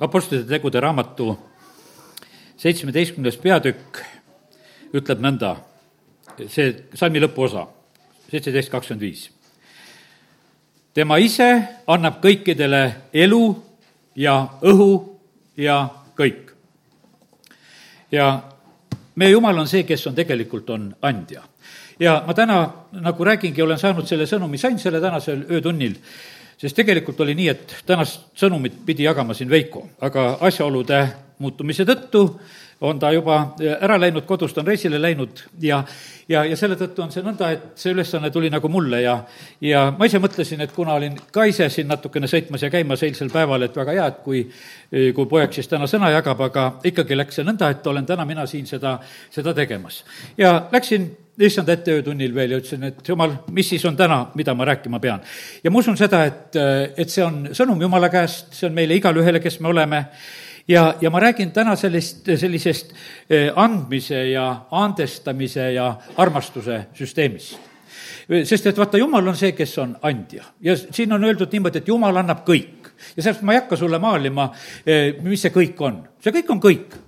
[0.00, 1.32] Apostlite tegude raamatu
[2.58, 3.98] seitsmeteistkümnes peatükk
[4.94, 5.56] ütleb nõnda,
[6.46, 7.64] see salmi lõpuosa,
[8.30, 9.28] seitseteist kakskümmend viis.
[10.94, 11.48] tema ise
[11.86, 13.42] annab kõikidele elu
[14.16, 15.18] ja õhu
[15.56, 16.54] ja kõik.
[18.10, 18.42] ja
[19.14, 21.42] meie Jumal on see, kes on tegelikult, on andja.
[21.98, 25.98] ja ma täna nagu räägingi, olen saanud selle sõnumi, sain selle tänasel öötunnil,
[26.58, 31.04] sest tegelikult oli nii, et tänast sõnumit pidi jagama siin Veiko, aga asjaolude
[31.38, 32.24] muutumise tõttu
[32.80, 35.80] on ta juba ära läinud, kodust on reisile läinud ja,
[36.28, 39.16] ja, ja selle tõttu on see nõnda, et see ülesanne tuli nagu mulle ja,
[39.60, 43.32] ja ma ise mõtlesin, et kuna olin ka ise siin natukene sõitmas ja käimas eilsel
[43.34, 44.44] päeval, et väga hea, et kui,
[44.90, 48.46] kui poeg siis täna sõna jagab, aga ikkagi läks see nõnda, et olen täna mina
[48.46, 48.98] siin seda,
[49.34, 50.04] seda tegemas.
[50.38, 51.10] ja läksin
[51.46, 55.00] issand ette öötunnil veel ja ütlesin, et jumal, mis siis on täna, mida ma rääkima
[55.00, 55.22] pean.
[55.64, 56.58] ja ma usun seda, et,
[56.96, 60.04] et see on sõnum Jumala käest, see on meile igale ühele, kes me oleme
[60.68, 62.92] ja, ja ma räägin täna sellist, sellisest
[63.30, 67.66] eh, andmise ja andestamise ja armastuse süsteemist
[68.44, 71.88] sest et vaata, Jumal on see, kes on andja ja siin on öeldud niimoodi, et
[71.88, 72.90] Jumal annab kõik.
[73.16, 74.50] ja sellepärast ma ei hakka sulle maalima,
[74.86, 76.02] eh, mis see kõik on.
[76.20, 76.98] see kõik on kõik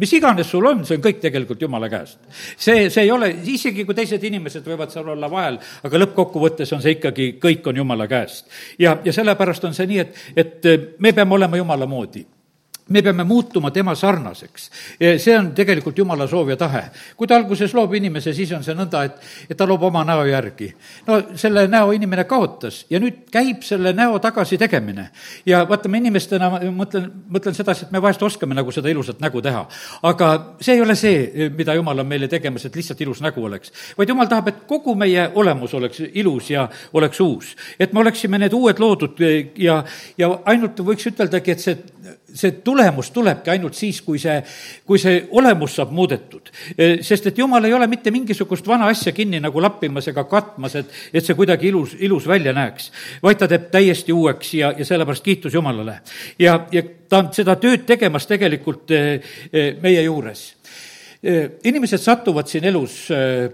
[0.00, 2.18] mis iganes sul on, see on kõik tegelikult Jumala käest.
[2.56, 6.82] see, see ei ole, isegi kui teised inimesed võivad seal olla vahel, aga lõppkokkuvõttes on
[6.84, 8.50] see ikkagi, kõik on Jumala käest.
[8.78, 12.26] ja, ja sellepärast on see nii, et, et me peame olema Jumala moodi
[12.90, 14.70] me peame muutuma tema sarnaseks.
[15.16, 16.82] see on tegelikult Jumala soov ja tahe.
[17.16, 20.24] kui ta alguses loob inimese, siis on see nõnda, et, et ta loob oma näo
[20.26, 20.72] järgi.
[21.06, 25.10] no selle näo inimene kaotas ja nüüd käib selle näo tagasi tegemine.
[25.46, 29.42] ja vaata, me inimestena, mõtlen, mõtlen sedasi, et me vahest oskame nagu seda ilusat nägu
[29.42, 29.66] teha.
[30.02, 33.72] aga see ei ole see, mida Jumal on meile tegemas, et lihtsalt ilus nägu oleks.
[33.98, 37.54] vaid Jumal tahab, et kogu meie olemus oleks ilus ja oleks uus.
[37.78, 39.22] et me oleksime need uued loodud
[39.56, 39.84] ja,
[40.18, 41.78] ja ainult võiks üteldagi, et see
[42.34, 44.38] see tulemus tulebki ainult siis, kui see,
[44.86, 46.50] kui see olemus saab muudetud.
[47.02, 50.92] sest et jumal ei ole mitte mingisugust vana asja kinni nagu lappimas ega katmas, et,
[51.12, 52.90] et see kuidagi ilus, ilus välja näeks.
[53.22, 56.00] vaid ta teeb täiesti uueks ja, ja sellepärast kiitus Jumalale.
[56.38, 59.20] ja, ja ta on seda tööd tegemas tegelikult eh,
[59.52, 60.48] eh, meie juures
[61.20, 62.94] inimesed satuvad siin elus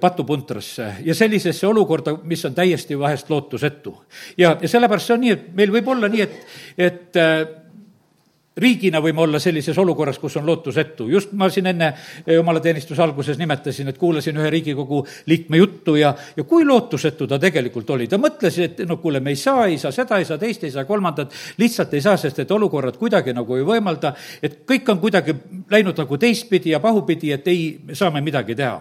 [0.00, 3.90] patupuntrasse ja sellisesse olukorda, mis on täiesti vahest lootusetu.
[4.38, 6.36] ja, ja sellepärast see on nii, et meil võib olla nii, et,
[6.78, 7.18] et
[8.56, 11.08] riigina võime olla sellises olukorras, kus on lootusetu.
[11.12, 11.90] just ma siin enne
[12.26, 17.90] jumalateenistuse alguses nimetasin, et kuulasin ühe Riigikogu liikme juttu ja, ja kui lootusetu ta tegelikult
[17.90, 18.08] oli.
[18.08, 20.72] ta mõtles, et no kuule, me ei saa, ei saa seda, ei saa teist, ei
[20.72, 25.04] saa kolmandat, lihtsalt ei saa, sest et olukorrad kuidagi nagu ei võimalda, et kõik on
[25.04, 25.36] kuidagi
[25.70, 28.80] läinud nagu teistpidi ja pahupidi, et ei, saa me midagi teha.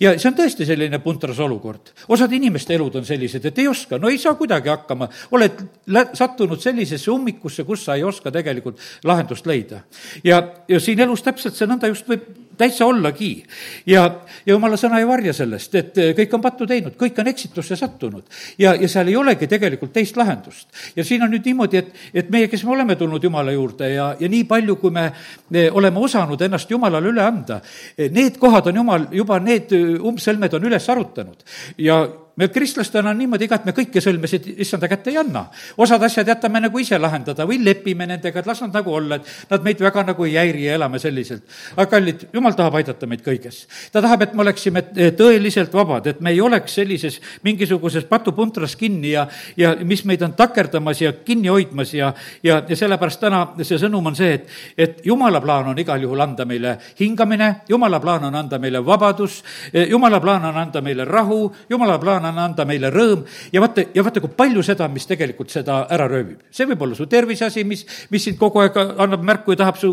[0.00, 1.94] ja see on tõesti selline puntras olukord.
[2.08, 6.10] osad inimeste elud on sellised, et ei oska, no ei saa kuidagi hakkama, oled lä-,
[6.12, 9.84] sattunud sellisesse ummikusse, kus sa ei oska tegelikult lahendada lahendust leida.
[10.24, 12.26] ja, ja siin elus täpselt see nõnda just võib
[12.56, 13.44] täitsa ollagi.
[13.86, 14.04] ja,
[14.46, 17.76] ja jumala sõna ei varja sellest, et eh, kõik on pattu teinud, kõik on eksitusse
[17.76, 18.24] sattunud.
[18.58, 20.68] ja, ja seal ei olegi tegelikult teist lahendust.
[20.96, 24.14] ja siin on nüüd niimoodi, et, et meie, kes me oleme tulnud Jumala juurde ja,
[24.20, 25.10] ja nii palju, kui me,
[25.50, 27.60] me oleme osanud ennast Jumalale üle anda,
[27.98, 31.42] eh, need kohad on Jumal juba, need eh, umbsõlmed on üles arutanud.
[31.78, 32.04] ja
[32.36, 35.46] me kristlastena on niimoodi ka, et me kõiki sõlmesid issanda kätte ei anna.
[35.78, 39.50] osad asjad jätame nagu ise lahendada või lepime nendega, et las nad nagu olla, et
[39.50, 41.42] nad meid väga nagu ei häiri ja elame selliselt.
[41.76, 43.66] aga kallid, jumal tahab aidata meid kõiges.
[43.92, 44.82] ta tahab, et me oleksime
[45.16, 50.32] tõeliselt vabad, et me ei oleks sellises mingisuguses patupuntras kinni ja, ja mis meid on
[50.32, 52.12] takerdamas ja kinni hoidmas ja,
[52.42, 56.20] ja, ja sellepärast täna see sõnum on see, et, et jumala plaan on igal juhul
[56.20, 59.42] anda meile hingamine, jumala plaan on anda meile vabadus,
[59.88, 64.04] jumala plaan on anda meile rahu, jumala plaan on anda meile rõõm ja vaata, ja
[64.06, 66.46] vaata, kui palju seda, mis tegelikult seda ära röövib.
[66.50, 69.92] see võib olla su terviseasi, mis, mis sind kogu aeg annab märku ja tahab su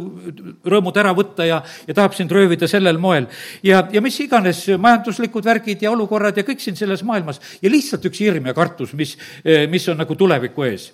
[0.65, 3.27] rõõmud ära võtta ja, ja tahab sind röövida sellel moel.
[3.63, 8.05] ja, ja mis iganes majanduslikud värgid ja olukorrad ja kõik siin selles maailmas ja lihtsalt
[8.09, 9.17] üks hirm ja kartus, mis,
[9.69, 10.91] mis on nagu tuleviku ees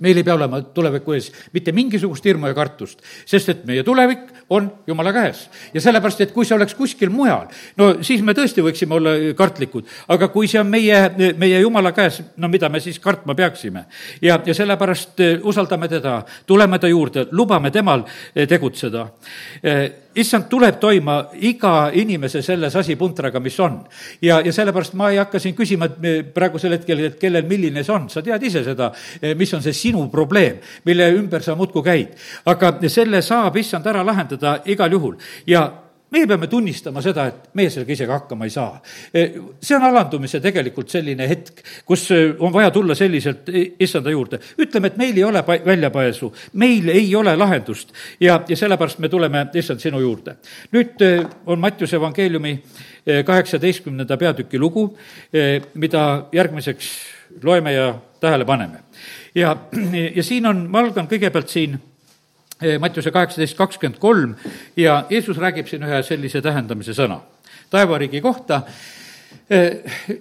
[0.00, 4.26] meil ei pea olema tuleviku ees mitte mingisugust hirmu ja kartust, sest et meie tulevik
[4.50, 5.48] on Jumala käes.
[5.74, 7.46] ja sellepärast, et kui see oleks kuskil mujal,
[7.76, 11.00] no siis me tõesti võiksime olla kartlikud, aga kui see on meie,
[11.38, 13.84] meie Jumala käes, no mida me siis kartma peaksime?
[14.22, 18.04] ja, ja sellepärast eh, usaldame teda, tuleme ta juurde, lubame temal
[18.34, 19.06] eh, tegutseda
[19.62, 23.80] eh, issand tuleb toima iga inimese selle sasipuntraga, mis on.
[24.22, 27.94] ja, ja sellepärast ma ei hakka siin küsima, et praegusel hetkel, et kellel milline see
[27.94, 28.90] on, sa tead ise seda,
[29.38, 32.16] mis on see sinu probleem, mille ümber sa muudkui käid.
[32.50, 35.16] aga selle saab issand ära lahendada igal juhul
[35.46, 35.68] ja
[36.10, 38.80] meie peame tunnistama seda, et meie sellega isegi hakkama ei saa.
[39.62, 42.08] see on alandumise tegelikult selline hetk, kus
[42.38, 44.40] on vaja tulla selliselt issanda juurde.
[44.58, 49.46] ütleme, et meil ei ole väljapääsu, meil ei ole lahendust ja, ja sellepärast me tuleme,
[49.54, 50.36] issand, sinu juurde.
[50.72, 51.04] nüüd
[51.46, 52.58] on Mattiuse evangeeliumi
[53.26, 54.96] kaheksateistkümnenda peatüki lugu,
[55.74, 56.90] mida järgmiseks
[57.42, 58.82] loeme ja tähele paneme.
[59.34, 59.56] ja,
[60.14, 61.78] ja siin on, ma algan kõigepealt siin
[62.78, 64.34] Mattiuse kaheksateist kakskümmend kolm
[64.76, 67.20] ja Jeesus räägib siin ühe sellise tähendamise sõna
[67.70, 68.62] taevariigi kohta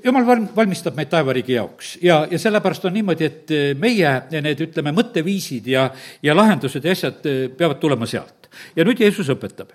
[0.04, 4.94] jumal valm-, valmistab meid taevariigi jaoks ja, ja sellepärast on niimoodi, et meie need, ütleme,
[4.96, 5.90] mõtteviisid ja,
[6.24, 8.50] ja lahendused ja asjad peavad tulema sealt.
[8.76, 9.74] ja nüüd Jeesus õpetab.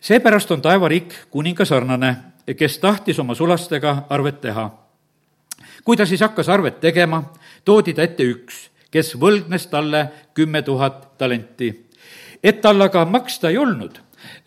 [0.00, 2.16] seepärast on taevariik kuninga sarnane,
[2.56, 4.70] kes tahtis oma sulastega arvet teha.
[5.84, 7.22] kui ta siis hakkas arvet tegema,
[7.64, 11.86] toodi ta ette üks kes võlgnes talle kümme tuhat talenti.
[12.42, 13.98] et tal aga maksta ei olnud,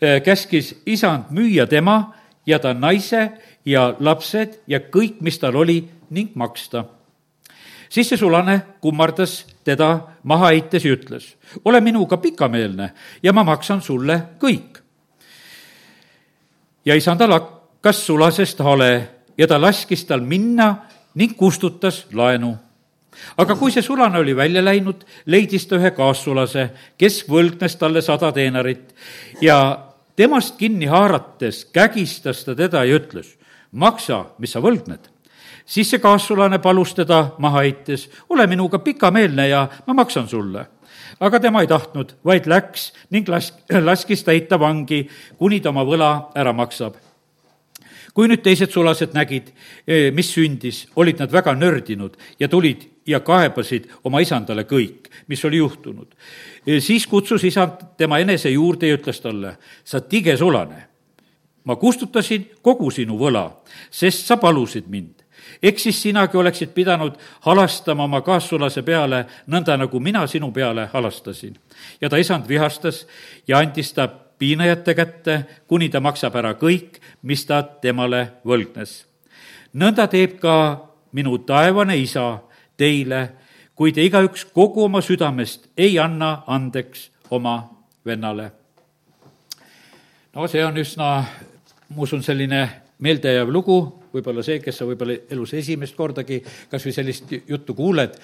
[0.02, 2.14] äh, käskis isand müüa tema
[2.46, 3.30] ja ta naise
[3.64, 6.84] ja lapsed ja kõik, mis tal oli, ning maksta.
[7.88, 12.92] siis see sulane kummardas teda maha heites ja ütles, ole minuga pikameelne
[13.22, 14.82] ja ma maksan sulle kõik.
[16.84, 19.08] ja isandal hakkas sulasest hale
[19.38, 20.76] ja ta laskis tal minna
[21.14, 22.56] ning kustutas laenu
[23.36, 26.68] aga kui see sulane oli välja läinud, leidis ta ühe kaassulase,
[26.98, 28.94] kes võlgnes talle sada teenarit.
[29.42, 29.58] Ja
[30.16, 33.34] temast kinni haarates kägistas ta teda ja ütles,
[33.72, 35.10] maksa, mis sa võlgned.
[35.66, 40.66] siis see kaassulane palus teda maha heites, ole minuga pikameelne ja ma maksan sulle.
[41.20, 45.08] Aga tema ei tahtnud, vaid läks ning las-, laskis ta heita vangi,
[45.38, 46.98] kuni ta oma võla ära maksab.
[48.14, 49.48] Kui nüüd teised sulased nägid,
[50.14, 55.60] mis sündis, olid nad väga nördinud ja tulid ja kaebasid oma isandale kõik, mis oli
[55.60, 56.14] juhtunud.
[56.78, 60.86] Siis kutsus isand tema enese juurde ja ütles talle, sa tige sulane,
[61.64, 63.48] ma kustutasin kogu sinu võla,
[63.90, 65.24] sest sa palusid mind
[65.62, 71.56] eks siis sinagi oleksid pidanud halastama oma kaassulase peale, nõnda nagu mina sinu peale halastasin.
[72.00, 73.06] ja ta isand vihastas
[73.48, 74.08] ja andis ta
[74.38, 79.04] piinajate kätte, kuni ta maksab ära kõik, mis ta temale võlgnes.
[79.74, 80.80] nõnda teeb ka
[81.12, 82.38] minu taevane isa
[82.76, 83.28] teile,
[83.74, 87.56] kui te igaüks kogu oma südamest ei anna andeks oma
[88.06, 88.50] vennale.
[90.34, 91.10] no see on üsna,
[91.88, 92.68] ma usun, selline
[92.98, 93.78] meeldejääv lugu,
[94.14, 96.40] võib-olla see, kes sa võib-olla elus esimest kordagi
[96.70, 98.16] kas või sellist juttu kuuled,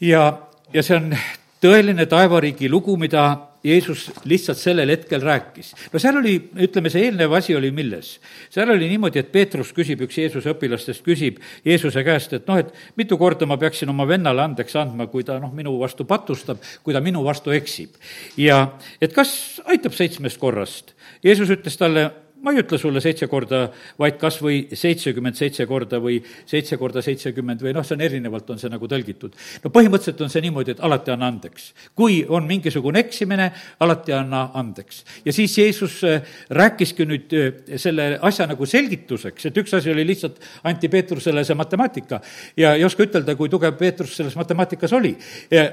[0.00, 0.26] ja,
[0.72, 1.16] ja see on
[1.62, 5.72] tõeline taevariigi lugu, mida Jeesus lihtsalt sellel hetkel rääkis.
[5.92, 6.34] no seal oli,
[6.66, 8.16] ütleme, see eelnev asi oli milles?
[8.50, 12.72] seal oli niimoodi, et Peetrus küsib, üks Jeesuse õpilastest küsib Jeesuse käest, et noh, et
[12.98, 16.96] mitu korda ma peaksin oma vennale andeks andma, kui ta noh, minu vastu patustab, kui
[16.96, 17.94] ta minu vastu eksib.
[18.36, 18.64] ja
[19.00, 20.96] et kas aitab seitsmest korrast?
[21.22, 22.10] Jeesus ütles talle,
[22.42, 23.64] ma ei ütle sulle seitse korda,
[24.00, 26.18] vaid kas või seitsekümmend seitse korda või
[26.48, 29.36] seitse korda seitsekümmend või noh, see on erinevalt, on see nagu tõlgitud.
[29.62, 31.72] no põhimõtteliselt on see niimoodi, et alati anna andeks.
[31.94, 33.50] kui on mingisugune eksimine,
[33.80, 35.04] alati anna andeks.
[35.24, 40.06] ja siis Jeesus äh, rääkiski nüüd äh, selle asja nagu selgituseks, et üks asi oli
[40.06, 42.20] lihtsalt, anti Peetrusele see matemaatika
[42.56, 45.14] ja ei oska ütelda, kui tugev Peetrus selles matemaatikas oli.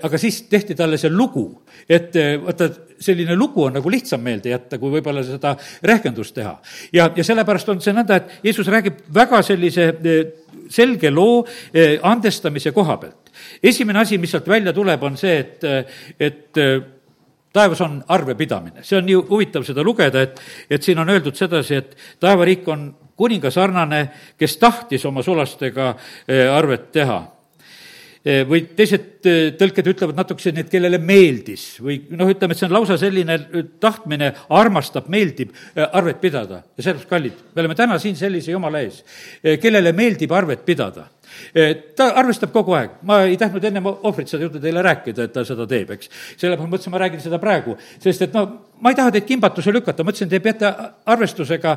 [0.03, 2.69] aga siis tehti talle see lugu, et äh, vaata,
[2.99, 6.58] selline lugu on nagu lihtsam meelde jätta, kui võib-olla seda rehkendust teha.
[6.93, 10.21] Ja, ja sellepärast on see nõnda, et Jeesus räägib väga sellise eh,
[10.69, 11.41] selge loo
[11.73, 13.33] eh, andestamise koha pealt.
[13.63, 16.61] esimene asi, mis sealt välja tuleb, on see, et, eh, et
[17.53, 21.75] taevas on arvepidamine, see on nii huvitav seda lugeda, et, et siin on öeldud sedasi,
[21.81, 24.05] et taevariik on kuninga sarnane,
[24.39, 25.91] kes tahtis oma sulastega
[26.55, 27.38] arvet teha Eh,
[28.25, 32.75] või teised eh, tõlked ütlevad natukese, et kellele meeldis või noh, ütleme, et see on
[32.75, 36.63] lausa selline eh, tahtmine, armastab, meeldib arvet pidada.
[36.75, 38.99] Ja sellepärast, kallid, me oleme täna siin sellise jumala ees,
[39.61, 41.07] kellele meeldib arvet pidada?
[41.95, 45.45] Ta arvestab kogu aeg, ma ei tahtnud ennem ohvrit seda juttu teile rääkida, et ta
[45.47, 46.09] seda teeb, eks.
[46.41, 48.47] sellepärast mõtlesin, ma räägin seda praegu, sest et no
[48.81, 50.69] ma ei taha teid kimbatuse lükata, mõtlesin, te peate
[51.09, 51.75] arvestusega,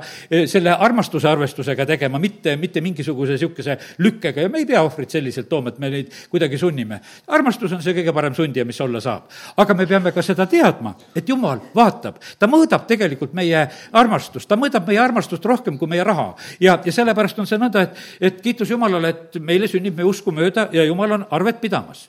[0.50, 5.49] selle armastuse arvestusega tegema, mitte, mitte mingisuguse niisuguse lükkega ja me ei pea ohvrit selliselt
[5.50, 7.00] tooma, et me neid kuidagi sunnime.
[7.26, 9.28] armastus on see kõige parem sundija, mis olla saab.
[9.56, 14.56] aga me peame ka seda teadma, et jumal vaatab, ta mõõdab tegelikult meie armastust, ta
[14.56, 16.35] mõõdab meie armastust rohkem kui meie raha.
[16.61, 20.32] ja, ja sellepärast on see nõnda, et, et kiitus Jumalale, et meile sünnib meie usku
[20.32, 22.09] mööda ja jumal on arvet pidamas.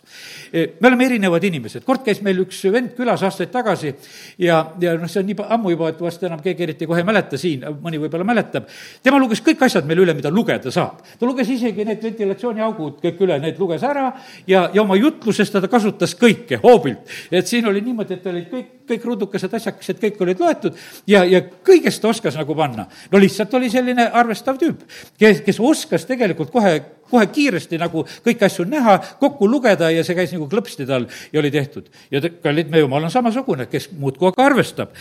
[0.53, 3.93] me oleme erinevad inimesed, kord käis meil üks vend külas aastaid tagasi
[4.37, 7.07] ja, ja noh, see on nii ammu juba, et vast enam keegi eriti kohe ei
[7.07, 8.67] mäleta siin, mõni võib-olla mäletab.
[9.03, 11.01] tema luges kõik asjad meile üle, mida lugeda saab.
[11.19, 14.11] ta luges isegi need ventilatsiooniaugud kõik üle, need luges ära
[14.47, 17.09] ja, ja oma jutluses ta kasutas kõike hoobilt.
[17.31, 21.41] et siin oli niimoodi, et olid kõik, kõik ruudukesed asjakesed, kõik olid loetud ja, ja
[21.41, 22.87] kõigest ta oskas nagu panna.
[23.11, 24.83] no lihtsalt oli selline arvestav tüüp,
[25.17, 26.79] kes, kes oskas tegelikult kohe
[27.13, 31.41] kohe kiiresti nagu kõiki asju näha, kokku lugeda ja see käis nagu klõpsti tal ja
[31.41, 31.89] oli tehtud.
[32.11, 34.97] ja kallid, me jumal on samasugune, kes muudkui aga arvestab.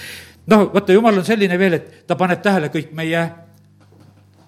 [0.46, 3.26] noh, vaata, jumal on selline veel, et ta paneb tähele kõik meie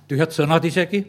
[0.09, 1.05] tühjad sõnad isegi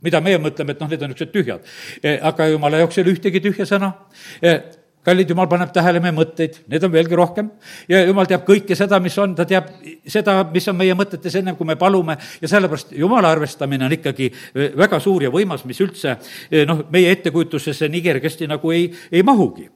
[0.00, 1.66] mida meie mõtleme, et noh, need on niisugused tühjad.
[2.02, 3.92] Eh, aga jumala jaoks ei ole ühtegi tühja sõna
[4.40, 4.62] eh,
[5.06, 7.50] kallid, jumal paneb tähele meie mõtteid, need on veelgi rohkem.
[7.88, 9.70] ja jumal teab kõike seda, mis on, ta teab
[10.06, 12.18] seda, mis on meie mõtetes ennem, kui me palume.
[12.40, 16.84] Ja sellepärast jumala arvestamine on ikkagi eh, väga suur ja võimas, mis üldse eh, noh,
[16.92, 19.68] meie ettekujutusesse nii kergesti nagu ei, ei mahugi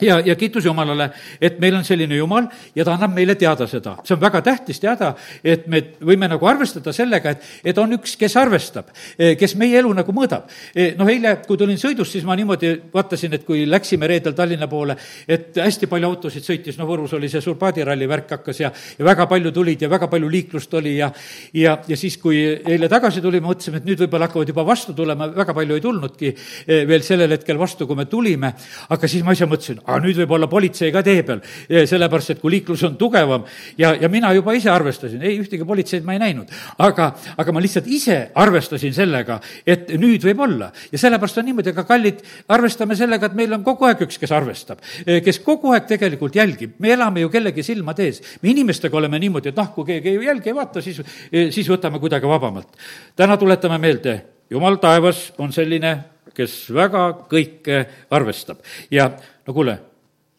[0.00, 3.96] ja, ja kiitus Jumalale, et meil on selline Jumal ja ta annab meile teada seda.
[4.04, 5.14] see on väga tähtis teada,
[5.44, 9.78] et me võime nagu arvestada sellega, et, et on üks, kes arvestab, e, kes meie
[9.80, 10.48] elu nagu mõõdab.
[10.74, 14.68] E, noh, eile, kui tulin sõidust, siis ma niimoodi vaatasin, et kui läksime reedel Tallinna
[14.70, 14.96] poole,
[15.28, 19.06] et hästi palju autosid sõitis, no Võrus oli see suur paadiralli värk hakkas ja, ja
[19.06, 21.10] väga palju tulid ja väga palju liiklust oli ja,
[21.54, 25.30] ja, ja siis, kui eile tagasi tulime, mõtlesime, et nüüd võib-olla hakkavad juba vastu tulema,
[25.34, 28.52] väga palju ei tulnudki e, veel sellel hetkel vastu, kui me tulime,
[28.90, 32.40] aga siis ma ise mõtlesin, aga nüüd võib olla politsei ka tee peal, sellepärast et
[32.42, 33.44] kui liiklus on tugevam
[33.78, 36.50] ja, ja mina juba ise arvestasin, ei, ühtegi politseid ma ei näinud.
[36.78, 40.70] aga, aga ma lihtsalt ise arvestasin sellega, et nüüd võib olla.
[40.92, 44.34] ja sellepärast on niimoodi, aga kallid, arvestame sellega, et meil on kogu aeg üks, kes
[44.36, 44.82] arvestab,
[45.24, 48.22] kes kogu aeg tegelikult jälgib, me elame ju kellegi silmade ees.
[48.42, 52.00] me inimestega oleme niimoodi, et noh, kui keegi ei jälgi, ei vaata, siis, siis võtame
[52.02, 52.78] kuidagi vabamalt.
[53.16, 54.20] täna tuletame meelde,
[54.50, 55.98] jumal taevas on selline,
[56.34, 57.82] kes väga kõike
[58.14, 58.60] arvestab
[58.94, 59.10] ja
[59.50, 59.78] no kuule,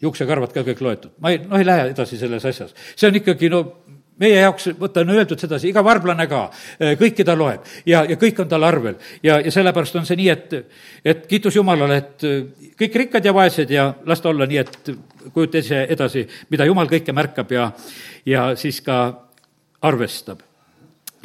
[0.01, 1.18] juuksekarvad ka kõik loetud.
[1.20, 2.74] ma ei, noh, ei lähe edasi selles asjas.
[2.96, 3.62] see on ikkagi, no
[4.22, 6.41] meie jaoks, vaata, on öeldud sedasi, iga varblane ka,
[6.80, 8.96] eh, kõiki ta loeb ja, ja kõik on tal arvel.
[9.24, 10.56] ja, ja sellepärast on see nii, et,
[11.06, 14.94] et kiitus Jumalale, et eh, kõik rikkad ja vaesed ja las ta olla nii, et
[15.34, 17.72] kujuta ise edasi, mida Jumal kõike märkab ja,
[18.25, 19.01] ja siis ka
[19.82, 20.50] arvestab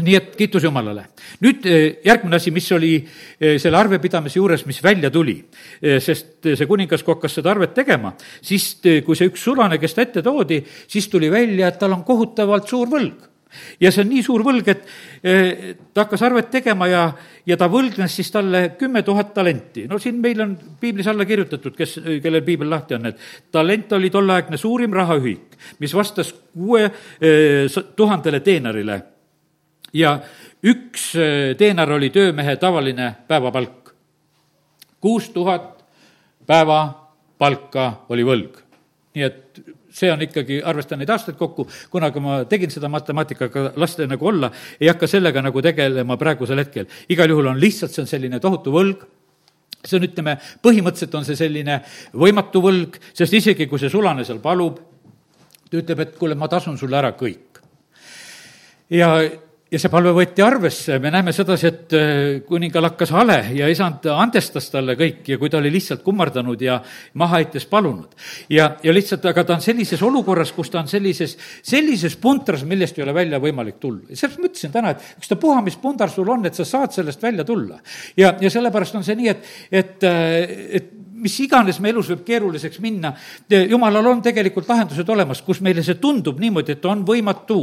[0.05, 1.07] nii et kiitus Jumalale.
[1.41, 5.39] nüüd eh, järgmine asi, mis oli eh, selle arvepidamise juures, mis välja tuli,
[5.81, 8.13] eh, sest see kuningas kui hakkas seda arvet tegema,
[8.45, 8.75] siis
[9.07, 12.69] kui see üks sulane, kes ta ette toodi, siis tuli välja, et tal on kohutavalt
[12.69, 13.33] suur võlg
[13.81, 14.83] ja see on nii suur võlg, et
[15.95, 17.07] ta hakkas arvet tegema ja,
[17.47, 19.87] ja ta võlgnes siis talle kümme tuhat talenti.
[19.89, 24.11] no siin meil on piiblis alla kirjutatud, kes, kellel piibel lahti on, et talent oli
[24.13, 26.91] tolleaegne suurim rahaühik, mis vastas kuue
[27.97, 29.01] tuhandele teenorile
[29.97, 30.17] ja
[30.67, 33.95] üks äh, teenar oli töömehe tavaline päevapalk.
[35.01, 35.85] kuus tuhat
[36.47, 38.63] päevapalka oli võlg.
[39.17, 39.61] nii et
[39.97, 44.29] see on ikkagi, arvestan neid aastaid kokku, kunagi ma tegin seda matemaatikaga, las ta nagu
[44.29, 44.51] olla,
[44.81, 46.89] ei hakka sellega nagu tegelema praegusel hetkel.
[47.09, 49.07] igal juhul on lihtsalt, see on selline tohutu võlg,
[49.81, 51.81] see on, ütleme, põhimõtteliselt on see selline
[52.13, 54.83] võimatu võlg, sest isegi kui see sulane seal palub,
[55.71, 57.63] ta ütleb, et kuule, ma tasun sulle ära kõik.
[58.93, 59.15] ja
[59.77, 62.09] ja see palve võeti arvesse, me näeme sedasi, et äh,
[62.49, 66.79] kuningal hakkas hale ja isand andestas talle kõik ja kui ta oli lihtsalt kummardanud ja
[67.21, 68.17] maha heites palunud.
[68.53, 72.97] ja, ja lihtsalt, aga ta on sellises olukorras, kus ta on sellises, sellises puntras, millest
[72.97, 74.07] ei ole välja võimalik tulla.
[74.13, 77.81] sellepärast mõtlesin täna, et ükstapuha, mis pundar sul on, et sa saad sellest välja tulla.
[78.17, 79.51] ja, ja sellepärast on see nii, et,
[79.85, 80.95] et, äh, et
[81.27, 83.13] mis iganes me elus võib keeruliseks minna,
[83.51, 87.61] jumalal on tegelikult lahendused olemas, kus meile see tundub niimoodi, et on võimatu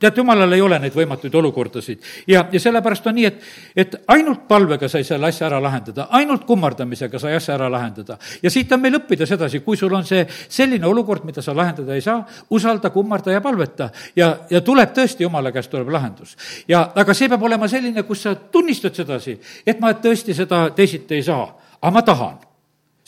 [0.00, 2.02] tead, jumalal ei ole neid võimatuid olukordasid.
[2.26, 3.42] ja, ja sellepärast on nii, et,
[3.76, 8.18] et ainult palvega sai selle asja ära lahendada, ainult kummardamisega sai asja ära lahendada.
[8.42, 11.94] ja siit on meil õppida sedasi, kui sul on see selline olukord, mida sa lahendada
[11.94, 13.90] ei saa, usalda, kummarda ja palveta.
[14.16, 16.36] ja, ja tuleb tõesti, jumala käest tuleb lahendus.
[16.68, 21.20] ja aga see peab olema selline, kus sa tunnistad sedasi, et ma tõesti seda teisiti
[21.20, 21.50] ei saa,
[21.80, 22.49] aga ma tahan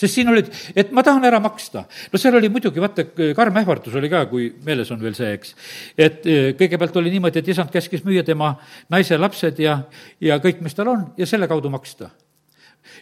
[0.03, 1.85] sest siin olid, et ma tahan ära maksta.
[2.13, 3.07] no seal oli muidugi, vaata,
[3.37, 5.55] karm ähvardus oli ka, kui meeles on veel see, eks.
[5.97, 8.55] et e, kõigepealt oli niimoodi, et isand käskis müüa tema
[8.93, 9.79] naise lapsed ja,
[10.21, 12.11] ja kõik, mis tal on, ja selle kaudu maksta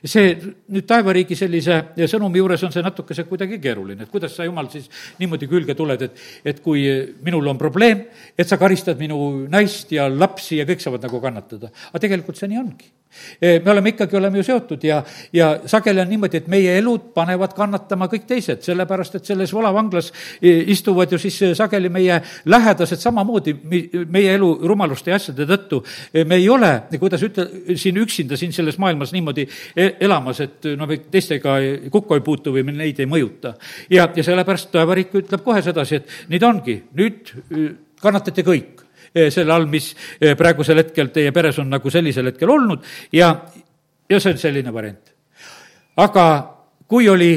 [0.04, 0.32] see
[0.72, 1.80] nüüd taevariigi sellise
[2.10, 4.88] sõnumi juures on see natukese kuidagi keeruline, et kuidas sa, jumal, siis
[5.20, 6.84] niimoodi külge tuled, et, et kui
[7.24, 8.04] minul on probleem,
[8.36, 9.18] et sa karistad minu
[9.50, 11.72] naist ja lapsi ja kõik saavad nagu kannatada.
[11.90, 12.92] aga tegelikult see nii ongi
[13.40, 15.00] me oleme ikkagi, oleme ju seotud ja,
[15.32, 20.12] ja sageli on niimoodi, et meie elud panevad kannatama kõik teised, sellepärast et selles volavanglas
[20.42, 23.56] istuvad ju siis sageli meie lähedased samamoodi
[24.10, 25.82] meie elu rumaluste ja asjade tõttu.
[26.26, 30.86] me ei ole, kuidas ütle, siin üksinda siin selles maailmas niimoodi e-, elamas, et no
[30.86, 31.58] me teistega
[31.90, 33.54] kokku ei puutu või me neid ei mõjuta.
[33.90, 37.34] ja, ja sellepärast taevariik ütleb kohe sedasi, et ta ongi, nüüd
[38.00, 42.84] kannatate kõik selle all, mis eh, praegusel hetkel teie peres on nagu sellisel hetkel olnud
[43.12, 43.32] ja,
[44.10, 45.14] ja see on selline variant.
[45.96, 46.26] aga
[46.90, 47.32] kui oli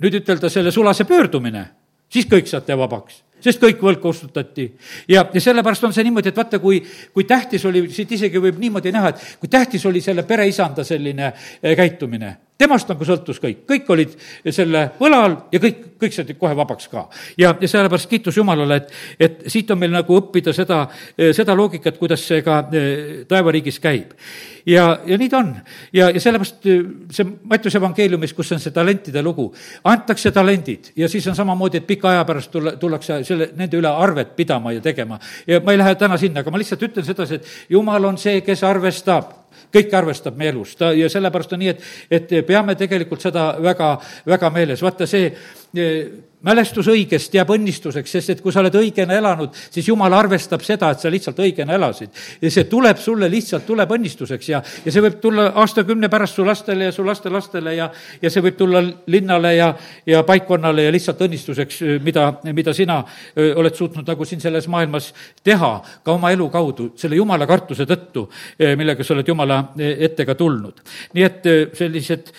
[0.00, 1.64] nüüd ütelda selle sulase pöördumine,
[2.08, 4.66] siis kõik saate vabaks sest kõik võlg kustutati.
[5.08, 6.82] ja, ja sellepärast on see niimoodi, et vaata, kui,
[7.14, 11.32] kui tähtis oli, siit isegi võib niimoodi näha, et kui tähtis oli selle pereisanda selline
[11.62, 14.14] eh, käitumine temast nagu sõltus kõik, kõik olid
[14.52, 17.06] selle võla all ja kõik, kõik said kohe vabaks ka.
[17.40, 20.82] ja, ja sellepärast kiitus Jumalale, et, et siit on meil nagu õppida seda,
[21.16, 24.12] seda loogikat, kuidas see ka eh, taevariigis käib.
[24.68, 25.54] ja, ja nii ta on.
[25.96, 26.84] ja, ja sellepärast eh,
[27.16, 29.48] see Mattiuse evangeeliumis, kus on see talentide lugu,
[29.88, 33.90] antakse talendid ja siis on samamoodi, et pika aja pärast tulla, tullakse selle, nende üle
[33.90, 35.20] arvet pidama ja tegema.
[35.46, 38.40] ja ma ei lähe täna sinna, aga ma lihtsalt ütlen sedasi, et Jumal on see,
[38.44, 39.39] kes arvestab
[39.72, 43.92] kõike arvestab meie elus, ta, ja sellepärast on nii, et, et peame tegelikult seda väga,
[44.26, 45.30] väga meeles, vaata see
[46.46, 50.90] mälestus õigest jääb õnnistuseks, sest et kui sa oled õigena elanud, siis jumal arvestab seda,
[50.92, 52.10] et sa lihtsalt õigena elasid.
[52.40, 56.46] ja see tuleb sulle lihtsalt, tuleb õnnistuseks ja, ja see võib tulla aastakümne pärast su
[56.46, 57.90] lastele ja su lastelastele ja,
[58.22, 59.70] ja see võib tulla linnale ja,
[60.06, 63.02] ja paikkonnale ja lihtsalt õnnistuseks, mida, mida sina
[63.36, 65.12] oled suutnud nagu siin selles maailmas
[65.44, 65.72] teha
[66.04, 68.28] ka oma elu kaudu, selle jumala kartuse tõttu,
[68.80, 70.80] millega sa oled jumala ette ka tulnud.
[71.12, 72.32] nii et sellised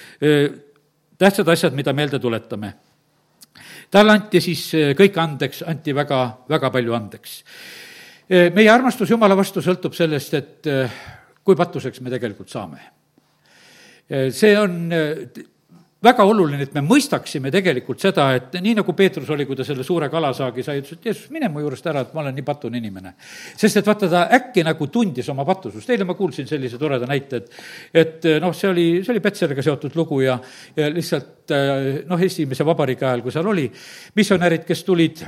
[1.21, 2.73] tähtsad asjad, mida meelde tuletame
[3.91, 7.37] talle anti siis eh, kõik andeks, anti väga, väga palju andeks.
[8.31, 10.99] Eh, meie armastus Jumala vastu sõltub sellest, et eh,
[11.43, 12.89] kui patuseks me tegelikult saame.
[14.11, 14.91] see on
[16.01, 19.83] väga oluline, et me mõistaksime tegelikult seda, et nii nagu Peetrus oli, kui ta selle
[19.85, 22.81] suure kalasaagi sai, ütles, et Jeesus, mine mu juurest ära, et ma olen nii patune
[22.81, 23.13] inimene.
[23.55, 27.43] sest et vaata, ta äkki nagu tundis oma patusust, eile ma kuulsin sellise toreda näite,
[27.43, 30.39] et et noh, see oli, see oli Petseriga seotud lugu ja,
[30.75, 31.53] ja lihtsalt
[32.09, 33.69] noh, esimese vabariigi ajal, kui seal oli
[34.15, 35.25] missionärid, kes tulid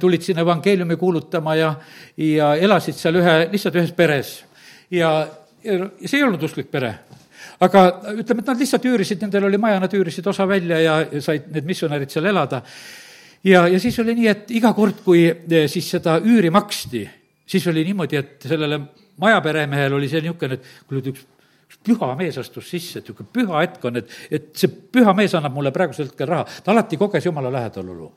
[0.00, 1.74] tulid sinna evangeeliumi kuulutama ja,
[2.16, 4.36] ja elasid seal ühe, lihtsalt ühes peres.
[4.90, 5.10] ja,
[5.64, 6.94] ja see ei olnud usklik pere
[7.62, 7.84] aga
[8.14, 11.68] ütleme, et nad lihtsalt üürisid, nendel oli maja, nad üürisid osa välja ja said need
[11.68, 12.62] missionärid seal elada.
[13.44, 17.04] ja, ja siis oli nii, et iga kord, kui eh, siis seda üüri maksti,
[17.46, 18.80] siis oli niimoodi, et sellele
[19.20, 21.26] majaperemehel oli see niisugune, et kuule, üks
[21.84, 25.54] püha mees astus sisse, et niisugune püha hetk on, et, et see püha mees annab
[25.54, 26.46] mulle praegusel hetkel raha.
[26.64, 28.10] ta alati koges jumala lähedalolu.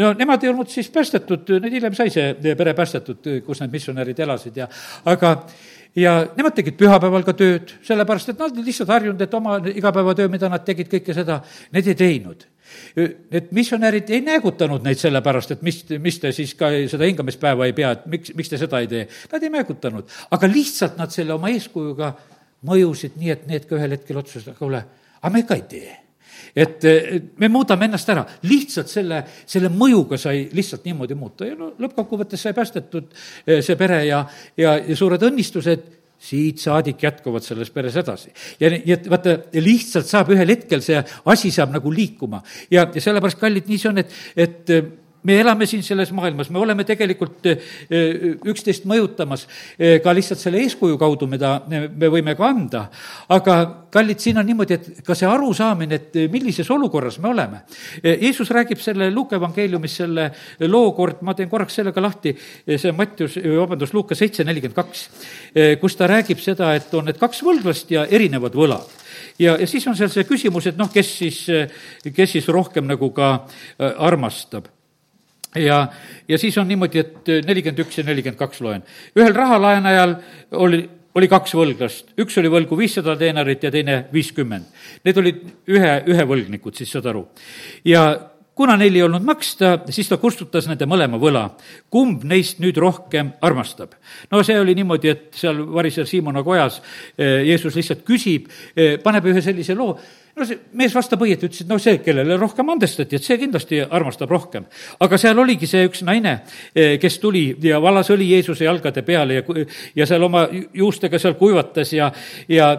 [0.00, 4.24] no nemad ei olnud siis päästetud, neid hiljem sai see pere päästetud, kus need missionärid
[4.26, 4.68] elasid ja
[5.04, 5.36] aga
[5.96, 10.30] ja nemad tegid pühapäeval ka tööd, sellepärast et nad olid lihtsalt harjunud, et oma igapäevatöö,
[10.32, 11.40] mida nad tegid, kõike seda,
[11.74, 12.46] need ei teinud.
[12.94, 17.74] Need missionärid ei näägutanud neid sellepärast, et mis, mis te siis ka seda hingamispäeva ei
[17.74, 19.08] pea, et miks, miks te seda ei tee.
[19.32, 22.12] Nad ei näägutanud, aga lihtsalt nad selle oma eeskujuga
[22.70, 24.84] mõjusid nii, et need ka ühel hetkel otsustasid, aga kuule,
[25.18, 25.98] aga me ka ei tee
[26.54, 26.84] et
[27.38, 31.48] me muudame ennast ära, lihtsalt selle, selle mõjuga sai lihtsalt niimoodi muuta.
[31.48, 33.08] Ja no lõppkokkuvõttes sai päästetud
[33.46, 34.24] eh, see pere ja,
[34.60, 35.96] ja, ja suured õnnistused.
[36.20, 38.28] Siit saadik jätkuvad selles peres edasi.
[38.60, 40.98] ja nii, et vaata, lihtsalt saab ühel hetkel see
[41.32, 42.42] asi saab nagu liikuma.
[42.68, 44.74] Ja, ja sellepärast, kallid, nii see on, et, et
[45.22, 48.14] me elame siin selles maailmas, me oleme tegelikult eh, eh,
[48.48, 49.44] üksteist mõjutamas
[49.76, 52.86] eh, ka lihtsalt selle eeskuju kaudu, mida me võime ka anda.
[53.28, 53.56] aga
[53.92, 57.62] kallid, siin on niimoodi, et ka see arusaamine, et millises olukorras me oleme.
[58.04, 60.28] Jeesus räägib selle Luuke evangeeliumis selle
[60.70, 62.32] loo kord, ma teen korraks sellega lahti,
[62.70, 65.04] see Mattius, vabandust, Luuka seitse nelikümmend kaks,
[65.82, 68.86] kus ta räägib seda, et on need kaks võlglast ja erinevad võlad
[69.42, 71.44] ja, ja siis on seal see küsimus, et noh, kes siis,
[72.06, 73.32] kes siis rohkem nagu ka
[73.98, 74.70] armastab
[75.56, 75.80] ja,
[76.28, 78.82] ja siis on niimoodi, et nelikümmend üks ja nelikümmend kaks loen.
[79.18, 80.16] ühel rahalaenajal
[80.52, 80.82] oli,
[81.14, 84.68] oli kaks võlglast, üks oli võlgu viissada teenarit ja teine viiskümmend.
[85.04, 87.26] Need olid ühe, ühe võlgnikud siis, saad aru.
[87.84, 88.04] ja
[88.60, 91.46] kuna neil ei olnud maksta, siis ta kustutas nende mõlema võla.
[91.90, 93.94] kumb neist nüüd rohkem armastab?
[94.30, 96.80] no see oli niimoodi, et seal variser Siimona kojas
[97.16, 99.94] eh, Jeesus lihtsalt küsib, eh, paneb ühe sellise loo,
[100.36, 103.80] no see mees vastab õieti, ütles, et noh, see, kellele rohkem andestati, et see kindlasti
[103.80, 104.68] armastab rohkem.
[105.00, 106.40] aga seal oligi see üks naine,
[106.74, 109.60] eh, kes tuli ja valas õli Jeesuse jalgade peale ja,
[109.96, 112.12] ja seal oma juustega seal kuivatas ja,
[112.48, 112.74] ja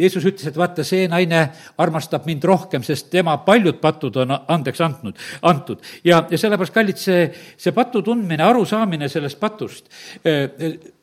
[0.00, 1.42] Jeesus ütles, et vaata, see naine
[1.80, 5.84] armastab mind rohkem, sest tema paljud patud on andeks andnud, antud.
[6.04, 7.26] ja, ja sellepärast, kallid, see,
[7.60, 9.90] see patu tundmine, arusaamine sellest patust,
[10.24, 10.48] eh,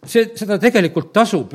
[0.09, 1.53] see, seda tegelikult tasub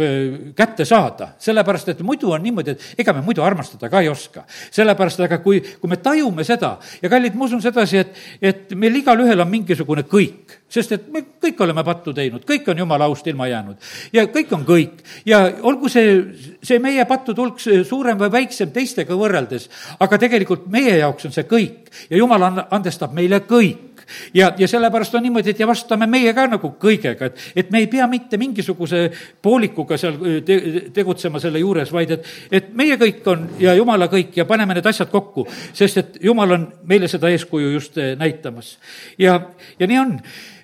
[0.57, 4.45] kätte saada, sellepärast et muidu on niimoodi, et ega me muidu armastada ka ei oska.
[4.71, 8.97] sellepärast, aga kui, kui me tajume seda ja kallid, ma usun sedasi, et, et meil
[9.03, 13.27] igalühel on mingisugune kõik, sest et me kõik oleme pattu teinud, kõik on jumala aust
[13.27, 13.93] ilma jäänud.
[14.13, 15.03] Ja kõik on kõik.
[15.29, 16.15] Ja olgu see,
[16.63, 19.69] see meie pattude hulk suurem või väiksem teistega võrreldes,
[20.01, 21.93] aga tegelikult meie jaoks on see kõik.
[22.11, 23.92] Ja jumal andestab meile kõik
[24.35, 27.83] ja, ja sellepärast on niimoodi, et ja vastame meie ka nagu kõigega, et, et me
[27.83, 29.05] ei pea mitte mingisuguse
[29.43, 30.59] poolikuga seal te,
[30.95, 34.89] tegutsema selle juures, vaid et, et meie kõik on ja jumala kõik ja paneme need
[34.89, 38.77] asjad kokku, sest et jumal on meile seda eeskuju just eh, näitamas.
[39.19, 39.39] ja,
[39.79, 40.19] ja nii on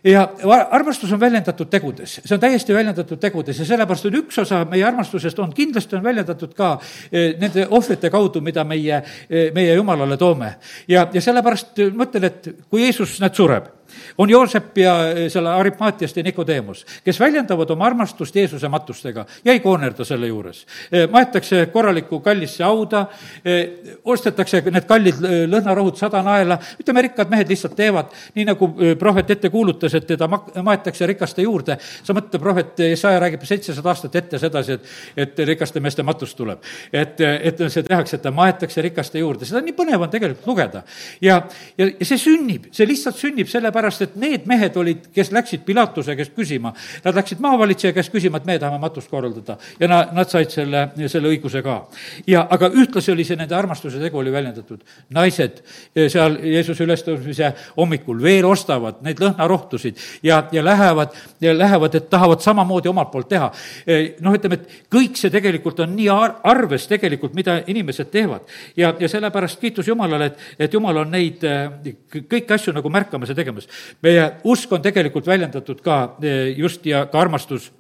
[0.05, 0.29] ja
[0.71, 4.85] armastus on väljendatud tegudes, see on täiesti väljendatud tegudes ja sellepärast on üks osa meie
[4.87, 6.75] armastusest on, kindlasti on väljendatud ka
[7.13, 10.55] eh, nende ohvrite kaudu, mida meie, eh, meie Jumalale toome.
[10.89, 13.78] ja, ja sellepärast mõtlen, et kui Jeesus, näed, sureb
[14.18, 19.52] on Joosep ja eh, selle Arimaatiast ja Nikodeemus, kes väljendavad oma armastust Jeesuse matustega ja
[19.52, 20.64] ei koonerda selle juures.
[20.92, 23.07] Eh, maetakse korralikku kallisse hauda,
[23.44, 23.68] eh,
[24.04, 29.50] ostetakse need kallid lõhnarohud sada naela, ütleme, rikkad mehed lihtsalt teevad, nii nagu prohvet ette
[29.50, 31.78] kuulutas, et teda ma-, maetakse rikaste juurde.
[32.02, 36.59] sa mõtle, prohvet Jesaja räägib seitsesada aastat ette sedasi, et, et rikaste meeste matus tuleb.
[36.92, 40.83] et, et see tehakse, et ta maetakse rikaste juurde, seda nii põnev on tegelikult lugeda.
[41.20, 41.42] ja,
[41.78, 45.64] ja, ja see sünnib, see lihtsalt sünnib sellepärast, sellepärast et need mehed olid, kes läksid
[45.68, 46.73] Pilatuse käest küsima,
[47.05, 49.59] nad läksid maavalitseja käest küsima, et me tahame matust korraldada.
[49.81, 51.79] ja na-, nad said selle, selle õiguse ka.
[52.27, 54.85] ja, aga ühtlasi oli see nende armastuse tegu oli väljendatud.
[55.14, 55.62] naised
[55.94, 62.42] eh, seal Jeesuse ülestõusmise hommikul veel ostavad neid lõhnarohtusid ja, ja lähevad, lähevad, et tahavad
[62.44, 63.51] samamoodi omalt poolt teha.
[63.87, 68.49] Eh, noh, ütleme, et kõik see tegelikult on nii ar-, arves tegelikult, mida inimesed teevad.
[68.77, 71.94] ja, ja sellepärast kiitus Jumalale, et, et Jumal on neid eh,
[72.29, 73.68] kõiki asju nagu märkamas ja tegemas
[74.03, 77.73] meie usk on tegelikult väljendatud ka eh, just ja ka armastus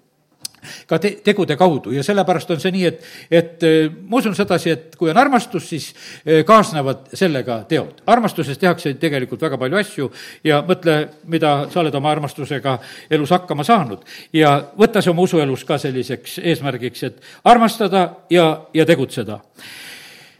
[0.88, 4.72] ka te-, tegude kaudu ja sellepärast on see nii, et, et eh, ma usun sedasi,
[4.74, 5.88] et kui on armastus, siis
[6.24, 8.02] eh, kaasnevad sellega teod.
[8.06, 10.10] armastuses tehakse tegelikult väga palju asju
[10.44, 11.00] ja mõtle,
[11.30, 12.78] mida sa oled oma armastusega
[13.10, 14.04] elus hakkama saanud.
[14.32, 19.40] ja võta see oma usuelus ka selliseks eesmärgiks, et armastada ja, ja tegutseda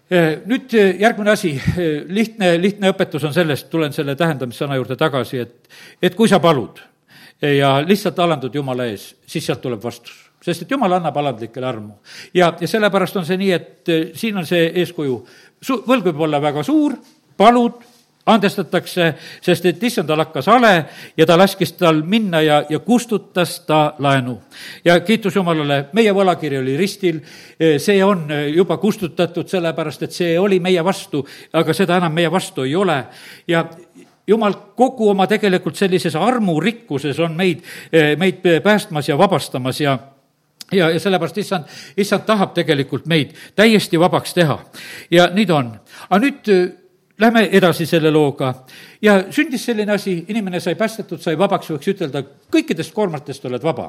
[0.09, 1.51] nüüd järgmine asi,
[2.09, 5.68] lihtne, lihtne õpetus on sellest, tulen selle tähendamissõna juurde tagasi, et,
[6.03, 6.81] et kui sa palud
[7.42, 10.16] ja lihtsalt alandud Jumala ees, siis sealt tuleb vastus.
[10.42, 11.97] Sest et jumal annab alandlikele armu.
[12.35, 15.16] ja, ja sellepärast on see nii, et siin on see eeskuju,
[15.62, 16.94] su-, võlg võib olla väga suur,
[17.37, 17.83] palud,
[18.29, 19.12] andestatakse,
[19.45, 20.73] sest et issandal hakkas hale
[21.17, 24.38] ja ta laskis tal minna ja, ja kustutas ta laenu.
[24.85, 27.21] ja kiitus Jumalale, meie võlakiri oli ristil,
[27.59, 32.67] see on juba kustutatud, sellepärast et see oli meie vastu, aga seda enam meie vastu
[32.69, 32.99] ei ole
[33.49, 33.64] ja
[34.29, 37.64] jumal kogu oma tegelikult sellises armurikkuses on meid,
[38.21, 39.99] meid päästmas ja vabastamas ja
[40.73, 41.64] ja, ja sellepärast issand,
[41.97, 44.59] issand tahab tegelikult meid täiesti vabaks teha.
[45.11, 45.73] ja nii ta on.
[46.11, 46.51] aga nüüd
[47.18, 48.52] Lähme edasi selle looga
[49.02, 53.88] ja sündis selline asi, inimene sai päästetud, sai vabaks, võiks ütelda, kõikidest koormatest oled vaba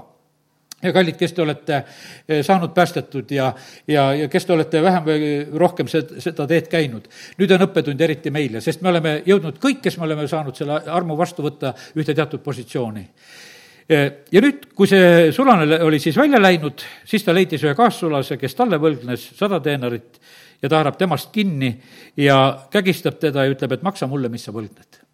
[0.84, 3.52] ja kallid, kes te olete eh, saanud päästetud ja,
[3.88, 7.10] ja, ja kes te olete vähem või rohkem seda, teed käinud.
[7.40, 10.82] nüüd on õppetund eriti meile, sest me oleme jõudnud kõik, kes me oleme saanud selle
[10.88, 13.06] armu vastu võtta, ühte teatud positsiooni.
[13.90, 18.38] Eh, ja nüüd, kui see sulane oli siis välja läinud, siis ta leidis ühe kaassulase,
[18.38, 20.19] kes talle võlgnes sada teenarit
[20.62, 21.76] ja ta haarab temast kinni
[22.18, 22.40] ja
[22.72, 25.06] kägistab teda ja ütleb, et maksa mulle, mis sa võlgned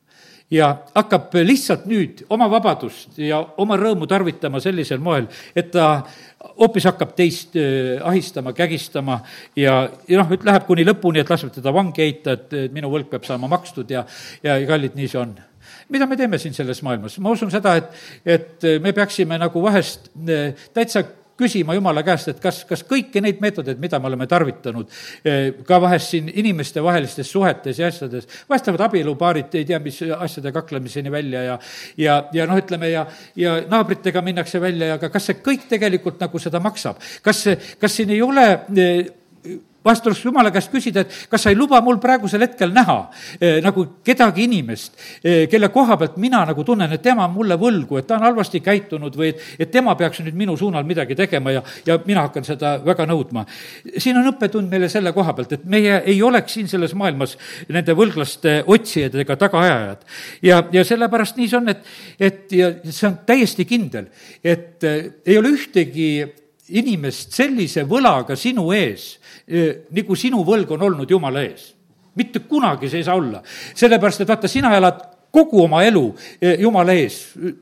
[0.54, 5.26] ja hakkab lihtsalt nüüd oma vabadust ja oma rõõmu tarvitama sellisel moel,
[5.58, 6.04] et ta
[6.60, 9.20] hoopis hakkab teist äh, ahistama, kägistama
[9.58, 13.10] ja, ja noh, et läheb kuni lõpuni, et laseb teda vangi heita, et minu võlg
[13.10, 14.06] peab saama makstud ja,
[14.46, 15.36] ja kallid, nii see on
[15.90, 17.18] mida me teeme siin selles maailmas?
[17.22, 17.90] ma usun seda, et,
[18.38, 23.42] et me peaksime nagu vahest äh, täitsa küsima Jumala käest, et kas, kas kõiki neid
[23.44, 24.92] meetodeid, mida me oleme tarvitanud,
[25.24, 30.52] eh, ka vahest siin inimestevahelistes suhetes ja asjades, vahest lähevad abielupaarid ei tea mis asjade
[30.56, 31.60] kaklemiseni välja ja
[31.98, 36.20] ja, ja noh, ütleme ja, ja naabritega minnakse välja ja aga kas see kõik tegelikult
[36.24, 37.02] nagu seda maksab?
[37.24, 39.06] kas see, kas siin ei ole eh,
[39.86, 42.98] vahest tuleks jumala käest küsida, et kas sa ei luba mul praegusel hetkel näha
[43.40, 47.58] eh, nagu kedagi inimest eh,, kelle koha pealt mina nagu tunnen, et tema on mulle
[47.62, 51.18] võlgu, et ta on halvasti käitunud või et, et tema peaks nüüd minu suunal midagi
[51.18, 53.46] tegema ja, ja mina hakkan seda väga nõudma.
[53.98, 57.38] siin on õppetund meile selle koha pealt, et meie ei oleks siin selles maailmas
[57.70, 60.08] nende võlglaste otsijad ega tagaajajad.
[60.42, 61.86] ja, ja sellepärast nii see on, et,
[62.20, 64.10] et ja see on täiesti kindel,
[64.44, 66.10] et eh, ei ole ühtegi
[66.70, 69.16] inimest sellise võlaga sinu ees,
[69.94, 71.74] nagu sinu võlg on olnud Jumala ees.
[72.16, 73.42] mitte kunagi see ei saa olla.
[73.76, 75.02] sellepärast, et vaata, sina elad
[75.36, 76.04] kogu oma elu
[76.40, 77.20] eh, Jumala ees,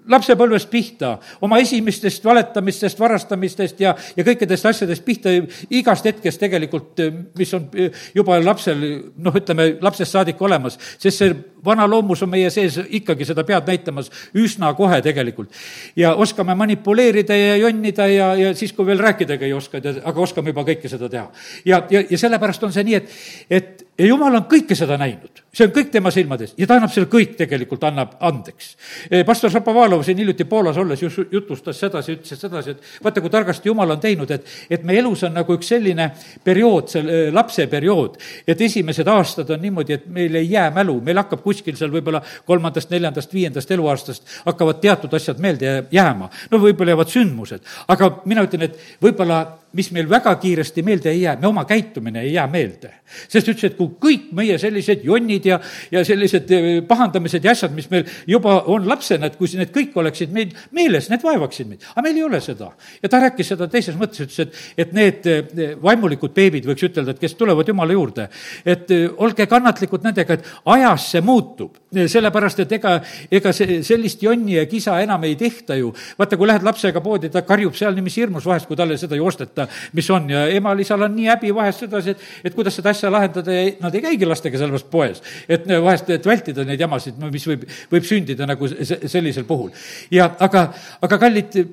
[0.10, 5.34] lapsepõlvest pihta, oma esimestest valetamistest, varastamistest ja, ja kõikidest asjadest pihta,
[5.74, 8.86] igast hetkest tegelikult, eh, mis on eh, juba lapsel,
[9.18, 11.34] noh, ütleme, lapsest saadik olemas, sest see
[11.64, 15.52] vana loomus on meie sees ikkagi seda pead näitamas üsna kohe tegelikult.
[15.96, 20.52] ja oskame manipuleerida ja jonnida ja, ja siis, kui veel rääkidagi ei oska, aga oskame
[20.52, 21.30] juba kõike seda teha.
[21.66, 23.10] ja, ja, ja sellepärast on see nii, et,
[23.50, 26.92] et ja jumal on kõike seda näinud, see on kõik tema silmades ja ta annab
[26.94, 28.72] selle kõik tegelikult, annab andeks.
[29.10, 33.34] Eh, pastor Šapovalov siin hiljuti Poolas olles just jutustas sedasi, ütles sedasi, et vaata, kui
[33.34, 36.10] targasti jumal on teinud, et, et meie elus on nagu üks selline
[36.44, 38.18] periood, see lapseperiood,
[38.50, 42.24] et esimesed aastad on niimoodi, et meil ei jää mälu, meil hakkab kuskil seal võib-olla
[42.50, 46.30] kolmandast, neljandast, viiendast eluaastast hakkavad teatud asjad meelde jääma.
[46.52, 51.24] no võib-olla jäävad sündmused, aga mina ütlen, et võib-olla mis meil väga kiiresti meelde ei
[51.24, 52.92] jää, me oma käitumine ei jää meelde.
[53.30, 55.60] sest ütles, et kui kõik meie sellised jonnid ja,
[55.92, 59.98] ja sellised eh, pahandamised ja asjad, mis meil juba on lapsena, et kui need kõik
[60.02, 61.86] oleksid meil meeles, need vaevaksid meid.
[61.94, 62.72] aga meil ei ole seda.
[63.02, 67.14] ja ta rääkis seda teises mõttes, ütles, et, et need eh, vaimulikud beebid, võiks ütelda,
[67.14, 68.28] et kes tulevad Jumala juurde,
[68.66, 71.78] et eh, olge kannatlikud nendega, et ajas see muutub.
[71.94, 72.96] sellepärast, et ega,
[73.32, 75.94] ega see, sellist jonni ja kisa enam ei tehta ju.
[76.18, 79.22] vaata, kui lähed lapsega poodi, ta karjub seal niiviisi hirmus vahest, kui talle seda ei
[79.22, 82.94] osteta kohta, mis on ja emal-isal on nii häbi vahest sedasi, et, et kuidas seda
[82.94, 85.24] asja lahendada ja nad ei käigi lastega sellepärast poes.
[85.48, 89.72] et vahest, et vältida neid jamasid, mis võib, võib sündida nagu sellisel puhul.
[90.12, 90.68] ja aga,
[91.02, 91.64] aga kallid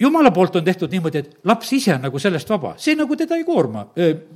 [0.00, 3.36] jumala poolt on tehtud niimoodi, et laps ise on nagu sellest vaba, see nagu teda
[3.38, 3.84] ei koorma,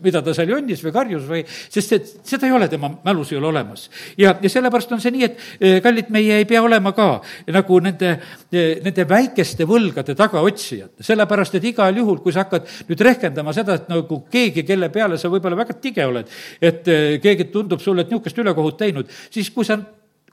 [0.04, 3.40] mida ta seal jonnis või karjus või, sest et seda ei ole tema mälus ei
[3.40, 3.88] ole olemas.
[4.18, 7.08] ja, ja sellepärast on see nii, et kallid, meie ei pea olema ka
[7.54, 8.14] nagu nende,
[8.52, 13.90] nende väikeste võlgade tagaotsijad, sellepärast et igal juhul, kui sa hakkad nüüd rehkendama seda, et
[13.90, 16.30] nagu keegi, kelle peale sa võib-olla väga tige oled,
[16.62, 16.86] et
[17.22, 19.80] keegi tundub sulle, et niisugust ülekohut teinud, siis kui sa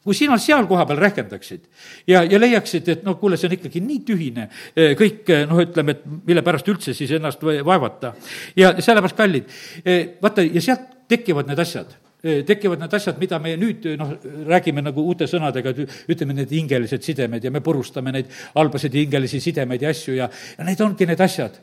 [0.06, 1.66] kui sina seal kohapeal rehkendaksid
[2.08, 5.62] ja, ja leiaksid, et noh, kuule, see on ikkagi nii tühine eh, kõik, eh, noh,
[5.66, 8.14] ütleme, et mille pärast üldse siis ennast vaevata.
[8.56, 11.94] ja sellepärast, kallid, eh, vaata, ja sealt tekivad need asjad.
[12.26, 14.16] Tekivad need asjad, mida me nüüd noh,
[14.50, 15.76] räägime nagu uute sõnadega,
[16.10, 20.66] ütleme, need hingelised sidemed ja me purustame neid halbasid hingelisi sidemeid ja asju ja, ja
[20.66, 21.60] need ongi need asjad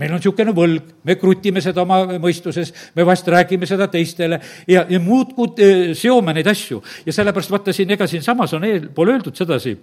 [0.00, 4.84] meil on niisugune võlg, me krutime seda oma mõistuses, me vahest räägime seda teistele ja,
[4.90, 6.80] ja muudkui eh, seome neid asju.
[7.06, 9.76] ja sellepärast vaata siin, ega siinsamas on eelpool öeldud sedasi,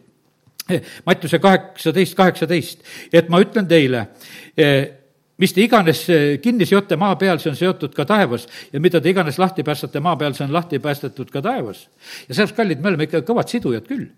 [0.69, 4.07] eh, Mattiuse kaheksateist, kaheksateist, et ma ütlen teile,
[4.57, 4.81] eh,
[5.41, 6.03] mis te iganes
[6.43, 8.43] kinni seote maa peal, see on seotud ka taevas
[8.73, 11.87] ja mida te iganes lahti päästate maa peal, see on lahti päästetud ka taevas.
[12.27, 14.11] ja sellepärast, kallid, me oleme ikka kõvad sidujad küll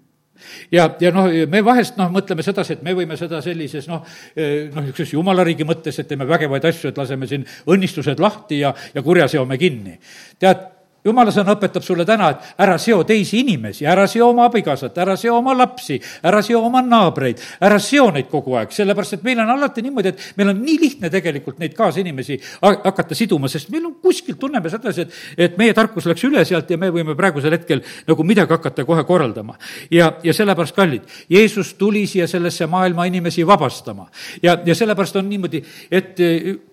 [0.72, 4.84] ja, ja noh, me vahest noh, mõtleme sedasi, et me võime seda sellises noh, noh,
[4.84, 9.30] niisuguses jumalariigi mõttes, et teeme vägevaid asju, et laseme siin õnnistused lahti ja, ja kurja
[9.32, 10.00] seome kinni.
[10.40, 10.73] tead,
[11.06, 15.16] jumala sõna õpetab sulle täna, et ära seo teisi inimesi, ära seo oma abikaasat, ära
[15.20, 19.42] seo oma lapsi, ära seo oma naabreid, ära seo neid kogu aeg, sellepärast et meil
[19.44, 23.86] on alati niimoodi, et meil on nii lihtne tegelikult neid kaasinimesi hakata siduma, sest meil
[23.90, 27.58] on kuskilt, tunneme sedasi, et, et meie tarkus läks üle sealt ja me võime praegusel
[27.58, 29.58] hetkel nagu midagi hakata kohe korraldama.
[29.92, 34.08] ja, ja sellepärast, kallid, Jeesus tuli siia sellesse maailma inimesi vabastama.
[34.44, 36.16] ja, ja sellepärast on niimoodi, et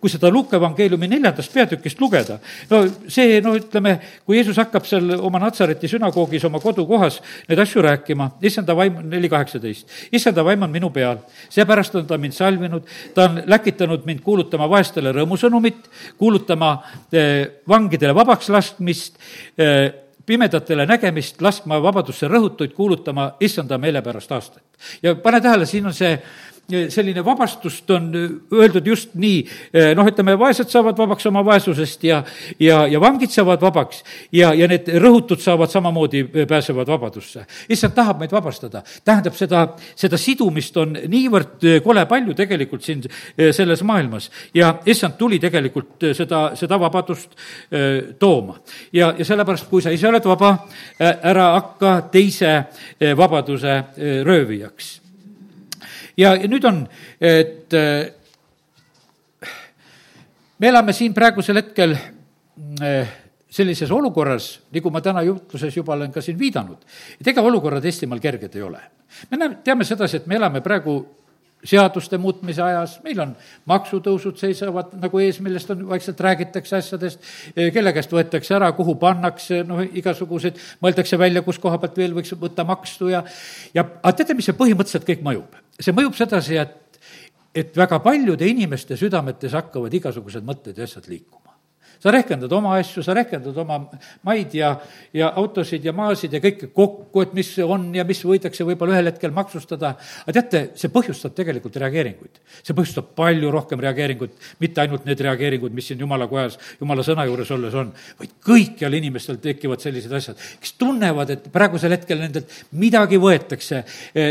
[0.01, 2.39] kui seda Luuke evangeeliumi neljandast peatükist lugeda,
[2.71, 7.83] no see, no ütleme, kui Jeesus hakkab seal oma Natsareti sünagoogis oma kodukohas neid asju
[7.85, 12.87] rääkima, issanda vaim, neli kaheksateist, issanda vaim on minu peal, seepärast on ta mind salvinud,
[13.15, 16.77] ta on läkitanud mind kuulutama vaestele rõõmusõnumit, kuulutama
[17.13, 19.19] eh, vangidele vabaks laskmist
[19.59, 19.91] eh,,
[20.31, 24.63] pimedatele nägemist, laskma vabadusse rõhutuid, kuulutama issanda meelepärast aastat.
[25.03, 26.13] ja pane tähele, siin on see
[26.89, 28.11] selline vabastust on
[28.53, 29.41] öeldud just nii,
[29.97, 32.21] noh, ütleme, vaesed saavad vabaks oma vaesusest ja,
[32.61, 37.45] ja, ja vangid saavad vabaks ja, ja need rõhutud saavad samamoodi, pääsevad vabadusse.
[37.69, 39.65] issand tahab meid vabastada, tähendab seda,
[39.99, 43.03] seda sidumist on niivõrd kole palju tegelikult siin
[43.57, 47.37] selles maailmas ja issand tuli tegelikult seda, seda vabadust
[48.19, 48.59] tooma.
[48.93, 50.57] ja, ja sellepärast, kui sa ise oled vaba,
[51.01, 52.57] ära hakka teise
[53.17, 53.83] vabaduse
[54.27, 55.01] röövijaks
[56.17, 56.83] ja, nüüd on,
[57.21, 58.11] et äh,
[60.59, 63.15] me elame siin praegusel hetkel äh,
[63.51, 66.83] sellises olukorras, nagu ma täna jutluses juba olen ka siin viidanud,
[67.21, 68.83] et ega olukorrad Eestimaal kerged ei ole.
[69.31, 71.01] me näeme, teame sedasi, et me elame praegu
[71.65, 73.33] seaduste muutmise ajas, meil on
[73.69, 77.27] maksutõusud seisavad nagu ees, millest on, vaikselt räägitakse asjadest,
[77.75, 82.33] kelle käest võetakse ära, kuhu pannakse, noh, igasuguseid, mõeldakse välja, kus koha pealt veel võiks
[82.41, 83.25] võtta makstu ja,
[83.77, 85.59] ja aga teate, mis see põhimõtteliselt kõik mõjub?
[85.81, 87.05] see mõjub sedasi, et,
[87.57, 91.40] et väga paljude inimeste südametes hakkavad igasugused mõtted ja asjad liikuma
[92.01, 93.79] sa rehkendad oma asju, sa rehkendad oma
[94.27, 94.73] maid ja,
[95.13, 99.11] ja autosid ja maasid ja kõike kokku, et mis on ja mis võidakse võib-olla ühel
[99.11, 99.93] hetkel maksustada.
[100.25, 102.41] aga teate, see põhjustab tegelikult reageeringuid.
[102.63, 107.27] see põhjustab palju rohkem reageeringuid, mitte ainult need reageeringud, mis siin jumala kojas, jumala sõna
[107.29, 112.55] juures olles on, vaid kõikjal inimestel tekivad sellised asjad, kes tunnevad, et praegusel hetkel nendelt
[112.81, 113.85] midagi võetakse,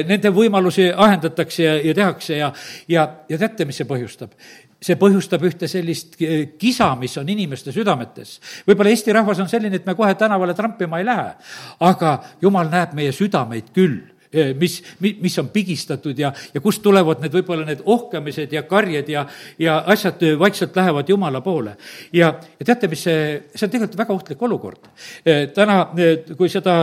[0.09, 2.49] nende võimalusi ahendatakse ja, ja tehakse ja,
[2.89, 4.33] ja, ja teate, mis see põhjustab?
[4.81, 6.15] See põhjustab ühte sellist
[6.59, 8.39] kisa, mis on inimeste südametes.
[8.67, 11.33] võib-olla Eesti rahvas on selline, et me kohe tänavale trampima ei lähe,
[11.79, 14.18] aga jumal näeb meie südameid küll Eh,
[14.59, 19.23] mis, mis on pigistatud ja, ja kust tulevad need võib-olla need ohkamised ja karjed ja,
[19.59, 21.75] ja asjad vaikselt lähevad Jumala poole.
[22.13, 23.23] ja, ja teate, mis see,
[23.55, 24.89] see on tegelikult väga ohtlik olukord.
[25.55, 25.79] Täna,
[26.37, 26.75] kui seda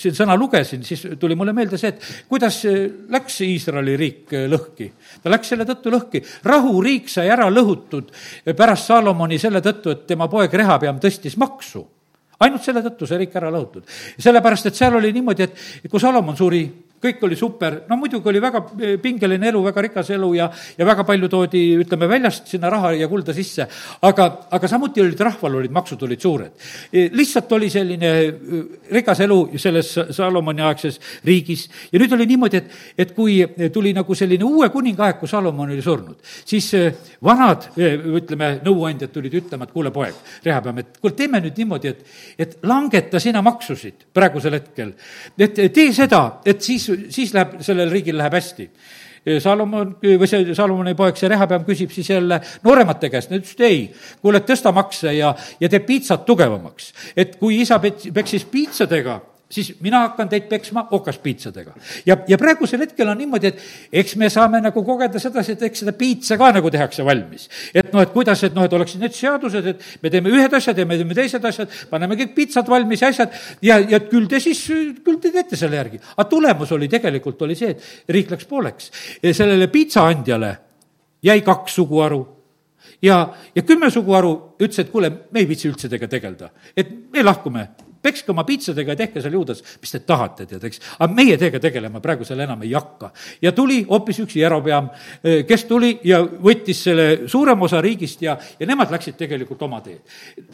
[0.00, 2.62] siin sõna lugesin, siis tuli mulle meelde see, et kuidas
[3.10, 4.90] läks Iisraeli riik lõhki.
[5.22, 8.10] ta läks selle tõttu lõhki, rahuriik sai ära lõhutud
[8.56, 11.86] pärast Saalomoni selle tõttu, et tema poeg Rehapeam tõstis maksu
[12.40, 13.84] ainult selle tõttu see riik ära lõhutud.
[14.18, 16.64] sellepärast, et seal oli niimoodi, et kui Salomon suri,
[17.00, 20.86] kõik oli super, no muidugi oli väga eh, pingeline elu, väga rikas elu ja, ja
[20.86, 23.66] väga palju toodi, ütleme, väljast sinna raha ja kulda sisse.
[24.02, 26.52] aga, aga samuti olid, rahval olid maksud olid suured.
[26.92, 28.58] Eh, lihtsalt oli selline eh,
[28.92, 33.38] rikas elu selles Salomoni aegses riigis ja nüüd oli niimoodi, et, et kui
[33.72, 36.68] tuli nagu selline uue kuningaaeg, kui Salomon oli surnud, siis
[37.24, 37.70] vanad,
[38.20, 42.04] ütleme, nõuandjad tulid ütlema, et kuule, poeg, Rehapeam, et kuule, teeme nüüd niimoodi, et,
[42.40, 44.92] et langeta sina maksusid praegusel hetkel.
[45.38, 48.68] et tee seda, et siis siis läheb, sellel riigil läheb hästi.
[49.40, 53.82] Salomon või see Salomoni poeg, see Rehapeam küsib siis jälle nooremate käest, nad ütlesid ei,
[54.22, 56.92] kuule, tõsta makse ja, ja tee piitsad tugevamaks.
[57.16, 59.18] et kui isa peksis piitsadega,
[59.50, 61.74] siis mina hakkan teid peksma okaspiitsadega.
[62.06, 65.82] ja, ja praegusel hetkel on niimoodi, et eks me saame nagu kogeda sedasi, et eks
[65.84, 67.48] seda piitsa ka nagu tehakse valmis.
[67.74, 70.78] et noh, et kuidas, et noh, et oleksid need seadused, et me teeme ühed asjad
[70.78, 73.36] ja me teeme teised asjad, paneme kõik piitsad valmis ja asjad
[73.66, 74.62] ja, ja küll te siis,
[75.04, 76.00] küll te teete selle järgi.
[76.16, 78.90] aga tulemus oli tegelikult, oli see, et riik läks pooleks.
[79.32, 80.56] sellele piitsaandjale
[81.22, 82.22] jäi kaks suguharu
[83.02, 87.22] ja, ja kümme suguharu ütles, et kuule, me ei viitsi üldse teiega tegeleda, et me
[87.24, 87.68] lahkume
[88.02, 90.80] pekske oma piitsadega ja tehke seal juudas, mis te tahate, tead, eks.
[90.98, 93.10] aga meie teiega tegelema praegusel enam ei hakka.
[93.42, 94.88] ja tuli hoopis üks Jerobeam,
[95.24, 99.80] eh, kes tuli ja võttis selle suurema osa riigist ja, ja nemad läksid tegelikult oma
[99.84, 100.00] teed.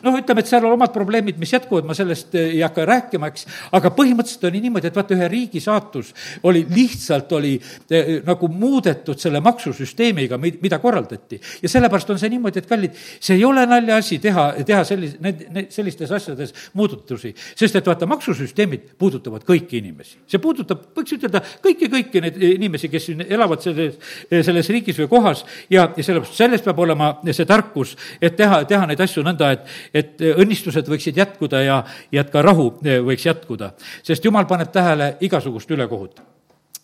[0.03, 3.31] noh, ütleme, et seal on omad probleemid, mis jätkuvad, ma sellest eh, ei hakka rääkima,
[3.33, 3.47] eks,
[3.79, 6.13] aga põhimõtteliselt oli niimoodi, et vaata, ühe riigi saatus
[6.47, 7.55] oli lihtsalt, oli
[7.91, 11.41] eh, nagu muudetud selle maksusüsteemiga, mida korraldati.
[11.63, 15.47] ja sellepärast on see niimoodi, et kallid, see ei ole naljaasi teha, teha sellis-, need,
[15.55, 20.19] need, sellistes asjades muudatusi sest et vaata, maksusüsteemid puudutavad kõiki inimesi.
[20.27, 23.99] see puudutab, võiks ütelda, kõiki, kõiki neid inimesi, kes siin elavad selles,
[24.31, 28.87] selles riigis või kohas ja, ja sellepärast, selles peab olema see tarkus, et teha, teha
[28.87, 33.73] neid asju nõnda, et, et õnnistused võiksid jätkuda ja, ja et ka rahu võiks jätkuda.
[34.03, 36.36] sest jumal paneb tähele igasugust ülekohut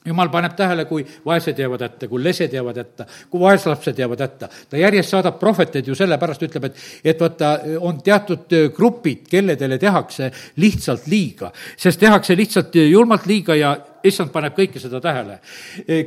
[0.05, 4.49] jumal paneb tähele, kui vaesed jäävad hätta, kui lesed jäävad hätta, kui vaeslapsed jäävad hätta.
[4.71, 10.31] ta järjest saadab prohveteid ju sellepärast, ütleb, et, et vaata, on teatud grupid, kelledele tehakse
[10.57, 11.53] lihtsalt liiga.
[11.77, 15.39] sest tehakse lihtsalt julmalt liiga ja issand paneb kõike seda tähele.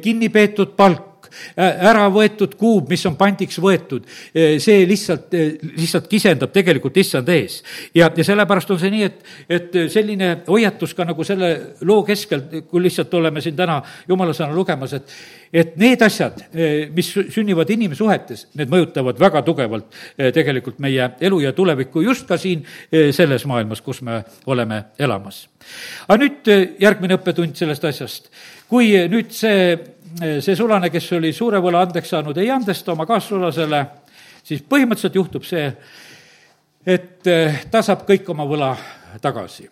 [0.01, 1.14] kinni peetud palk,
[1.55, 5.33] ära võetud kuub, mis on pandiks võetud, see lihtsalt,
[5.75, 7.61] lihtsalt kisendab tegelikult issand ees.
[7.95, 12.47] ja, ja sellepärast on see nii, et, et selline hoiatus ka nagu selle loo keskel,
[12.69, 15.11] kui lihtsalt oleme siin täna jumala sõna lugemas, et
[15.55, 16.41] et need asjad,
[16.95, 19.99] mis sünnivad inimsuhetes, need mõjutavad väga tugevalt
[20.35, 22.65] tegelikult meie elu ja tulevikku just ka siin
[23.15, 24.21] selles maailmas, kus me
[24.51, 25.45] oleme elamas.
[26.07, 28.29] aga nüüd järgmine õppetund sellest asjast.
[28.69, 29.77] kui nüüd see
[30.15, 33.81] see sulane, kes oli suure võla andeks saanud, ei andesta oma kaassulasele,
[34.45, 35.69] siis põhimõtteliselt juhtub see,
[36.85, 38.75] et eh, ta saab kõik oma võla
[39.21, 39.69] tagasi.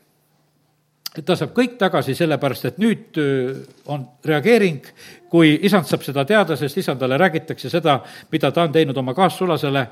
[1.25, 4.82] ta saab kõik tagasi, sellepärast et nüüd eh, on reageering,
[5.29, 7.99] kui isand saab seda teada, sest isandale räägitakse seda,
[8.32, 9.88] mida ta on teinud oma kaassulasele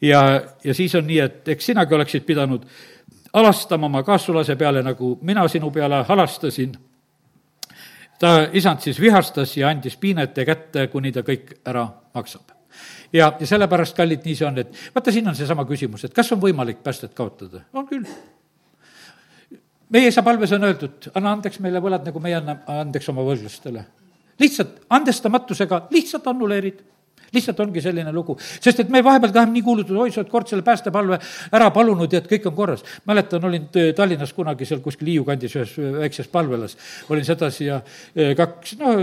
[0.00, 2.68] ja, ja siis on nii, et eks sinagi oleksid pidanud
[3.32, 6.76] halastama oma kaassulase peale, nagu mina sinu peale halastasin
[8.20, 12.54] ta, isand siis vihastas ja andis piinete kätte, kuni ta kõik ära maksab.
[13.12, 16.32] ja, ja sellepärast, kallid, nii see on, et vaata, siin on seesama küsimus, et kas
[16.32, 17.64] on võimalik päästet kaotada?
[17.72, 18.04] on küll.
[19.90, 23.86] meie isa palves on öeldud, anna andeks meile võlad, nagu meie anname andeks oma võlglastele.
[24.40, 26.84] lihtsalt andestamatusega lihtsalt annuleerid
[27.34, 30.50] lihtsalt ongi selline lugu, sest et me vahepeal tahame nii kuulutada, oi, sa oled kord
[30.50, 31.18] selle päästepalve
[31.56, 32.84] ära palunud ja et kõik on korras.
[33.06, 36.76] mäletan, olin Tallinnas kunagi seal kuskil Hiiu kandis ühes väikses palvelas,
[37.10, 37.80] olin sedasi ja
[38.14, 38.94] e, kaks, no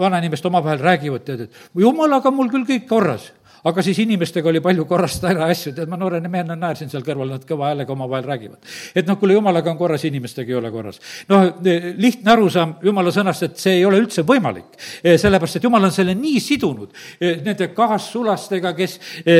[0.00, 3.32] vanainimest omavahel räägivad, tead, et jumalaga mul küll kõik korras
[3.64, 7.32] aga siis inimestega oli palju korrast ära asju, tead, ma noorena mehena naersin seal kõrval,
[7.34, 8.58] nad kõva häälega omavahel räägivad.
[8.94, 11.00] et noh, kuule, jumalaga on korras, inimestega ei ole korras.
[11.28, 11.48] noh,
[11.96, 14.78] lihtne arusaam jumala sõnast, et see ei ole üldse võimalik.
[15.02, 18.98] sellepärast, et jumal on selle nii sidunud nende kaassulastega, kes,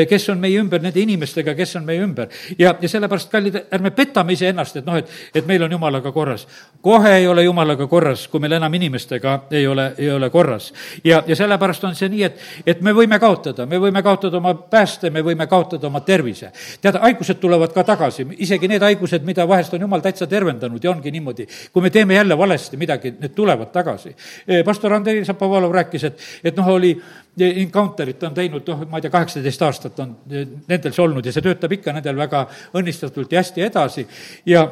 [0.09, 2.29] kes on meie ümber, nende inimestega, kes on meie ümber.
[2.58, 6.46] ja, ja sellepärast, kallid, ärme petame iseennast, et noh, et, et meil on jumalaga korras.
[6.83, 10.73] kohe ei ole jumalaga korras, kui meil enam inimestega ei ole, ei ole korras.
[11.04, 14.08] ja, ja sellepärast on see nii, et, et me võime kaotada, me võime kaotada
[14.38, 16.50] oma pääste, me võime kaotada oma tervise.
[16.81, 20.90] tead, haigused tulevad ka tagasi, isegi need haigused, mida vahest on jumal täitsa tervendanud ja
[20.90, 21.46] ongi niimoodi.
[21.73, 24.15] kui me teeme jälle valesti midagi, need tulevad tagasi.
[24.48, 26.96] E, pastor Andrei Zapovalov rääkis, et, et noh, oli
[27.38, 31.44] Encounterit on teinud, noh, ma ei tea, kaheksateist aastat on nendel see olnud ja see
[31.44, 32.44] töötab ikka nendel väga
[32.75, 34.06] õnnistatult ja hästi edasi
[34.46, 34.67] ja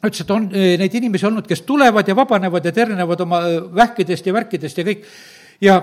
[0.00, 3.42] ütles, et on neid inimesi olnud, kes tulevad ja vabanevad ja ternevad oma
[3.76, 5.04] vähkidest ja värkidest ja kõik
[5.60, 5.80] ja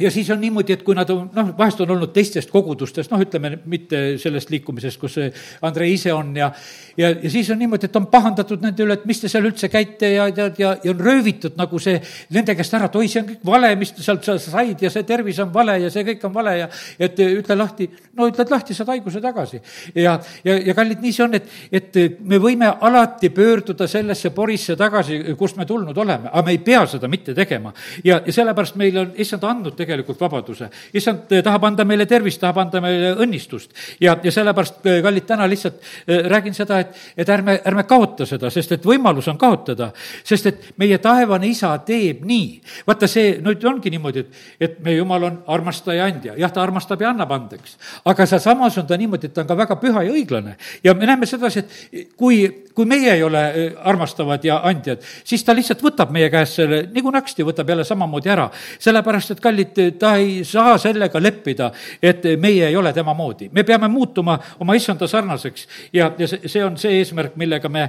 [0.00, 3.22] ja siis on niimoodi, et kui nad on, noh, vahest on olnud teistest kogudustest, noh,
[3.22, 5.18] ütleme mitte sellest liikumisest, kus
[5.62, 6.52] Andrei ise on ja
[6.98, 9.70] ja, ja siis on niimoodi, et on pahandatud nende üle, et mis te seal üldse
[9.70, 11.98] käite ja, ja, ja, ja on röövitud nagu see
[12.34, 14.90] nende käest ära, et oi, see on kõik vale, mis te sealt sa said ja
[14.92, 16.68] see tervis on vale ja see kõik on vale ja
[16.98, 17.88] et ütle lahti,
[18.18, 19.60] no ütled lahti, saad haiguse tagasi.
[19.94, 24.76] ja, ja, ja kallid, nii see on, et, et me võime alati pöörduda sellesse porisse
[24.76, 27.72] tagasi, kust me tulnud oleme, aga me ei pea seda mitte tegema.
[28.04, 29.87] ja, ja sellepärast meil on issand andnud tegelikult
[30.20, 30.70] vabaduse.
[30.92, 33.70] issand tahab anda meile tervist, tahab anda meile õnnistust
[34.00, 38.50] ja, ja sellepärast, kallid, täna lihtsalt äh, räägin seda, et et, ärme, ärme kaota seda,
[38.52, 39.90] sest et võimalus on kaotada.
[40.24, 42.60] sest et meie taevane isa teeb nii.
[42.86, 46.34] vaata, see nüüd ongi niimoodi, et, et meie jumal on armastaja, andja.
[46.38, 47.76] jah, ta armastab ja annab andeks.
[48.04, 50.56] aga sealsamas on ta niimoodi, et ta on ka väga püha ja õiglane.
[50.84, 52.40] ja me näeme sedasi, et kui,
[52.74, 56.84] kui meie ei ole äh, armastavad ja andjad, siis ta lihtsalt võtab meie käest selle
[56.94, 58.48] nagu naksti, võtab jälle samamoodi ära.
[58.78, 61.70] sellepärast, et kallid, ta ei saa sellega leppida,
[62.02, 63.48] et meie ei ole tema moodi.
[63.52, 67.88] me peame muutuma oma issanda sarnaseks ja, ja see, see on see eesmärk, millega me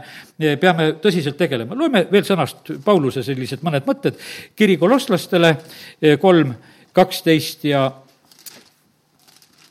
[0.62, 1.76] peame tõsiselt tegelema.
[1.76, 4.20] loeme veel sõnast Pauluse sellised mõned mõtted,
[4.56, 5.56] kiri kolosslastele
[6.02, 6.54] eh, kolm,
[6.94, 7.90] kaksteist ja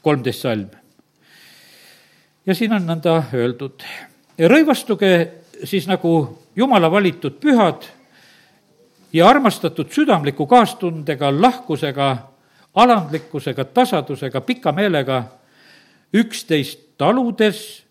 [0.03, 0.69] kolmteist salm.
[2.47, 3.85] ja siin on nõnda öeldud,
[4.39, 5.13] rõivastuge
[5.65, 6.15] siis nagu
[6.59, 7.85] Jumala valitud pühad
[9.13, 12.17] ja armastatud südamliku kaastundega, lahkusega,
[12.75, 15.23] alandlikkusega, tasadusega, pika meelega,
[16.15, 17.85] üksteist taludes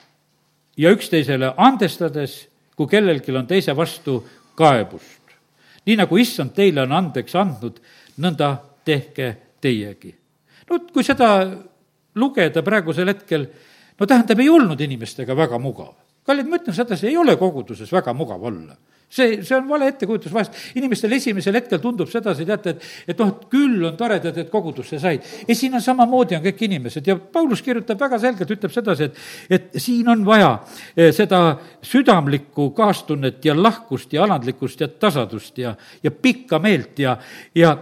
[0.78, 4.22] ja üksteisele andestades, kui kellelgi on teise vastu
[4.56, 5.18] kaebust.
[5.88, 7.80] nii nagu issand teile on andeks andnud,
[8.20, 10.16] nõnda tehke teiegi.
[10.70, 11.48] no kui seda
[12.16, 13.48] lugeda praegusel hetkel,
[14.00, 15.96] no tähendab, ei olnud inimestega väga mugav.
[16.26, 18.78] kallid, ma ütlen sedasi, ei ole koguduses väga mugav olla
[19.10, 20.56] see, see on vale ettekujutus, vahest.
[20.76, 25.00] Inimestel esimesel hetkel tundub sedasi, teate, et, et noh, et küll on toredad, et kogudusse
[25.02, 25.26] said.
[25.48, 27.08] ja siin on samamoodi, on kõik inimesed.
[27.08, 29.22] Ja Paulus kirjutab väga selgelt, ütleb sedasi, et,
[29.58, 30.54] et siin on vaja
[30.96, 31.42] eh, seda
[31.86, 37.18] südamlikku kaastunnet ja lahkust ja alandlikkust ja tasadust ja, ja pikka meelt ja,
[37.56, 37.76] ja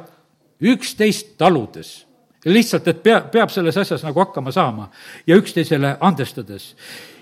[0.62, 2.06] üksteist taludes
[2.46, 4.90] lihtsalt, et pea, peab selles asjas nagu hakkama saama
[5.28, 6.76] ja üksteisele andestades.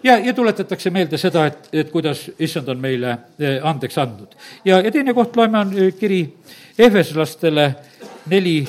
[0.03, 4.35] ja, ja tuletatakse meelde seda, et, et kuidas issand on meile eh, andeks andnud.
[4.65, 6.37] ja, ja teine koht loeme, on eh, kiri
[6.79, 7.75] Ehveslastele
[8.25, 8.65] neli,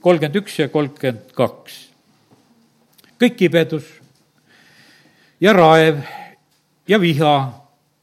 [0.00, 1.88] kolmkümmend üks ja kolmkümmend kaks.
[3.22, 3.84] kõik kibedus
[5.40, 6.02] ja raev
[6.88, 7.36] ja viha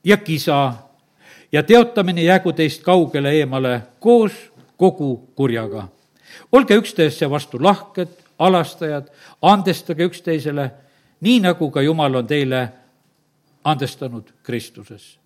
[0.04, 0.74] ja kisa
[1.52, 4.34] ja teotamine jäägu teist kaugele eemale koos
[4.78, 5.88] kogu kurjaga
[6.52, 9.10] olge üksteise vastu lahked, alastajad,
[9.42, 10.70] andestage üksteisele,
[11.24, 12.68] nii nagu ka Jumal on teile
[13.64, 15.24] andestanud Kristuses.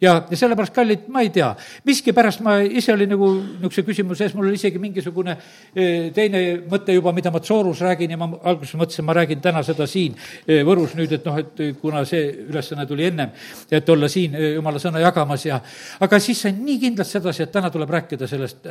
[0.00, 1.48] Ja, ja sellepärast, kallid, ma ei tea,
[1.86, 5.36] miskipärast ma ise olin nagu niisuguse küsimuse ees, mul oli isegi mingisugune
[5.72, 9.62] e, teine mõte juba, mida ma Tsoorus räägin ja ma alguses mõtlesin, ma räägin täna
[9.66, 13.32] seda siin e, Võrus nüüd, et noh, et kuna see ülesanne tuli ennem,
[13.70, 15.60] et olla siin e, jumala sõna jagamas ja
[16.04, 18.68] aga siis sain nii kindlalt sedasi, et täna tuleb rääkida sellest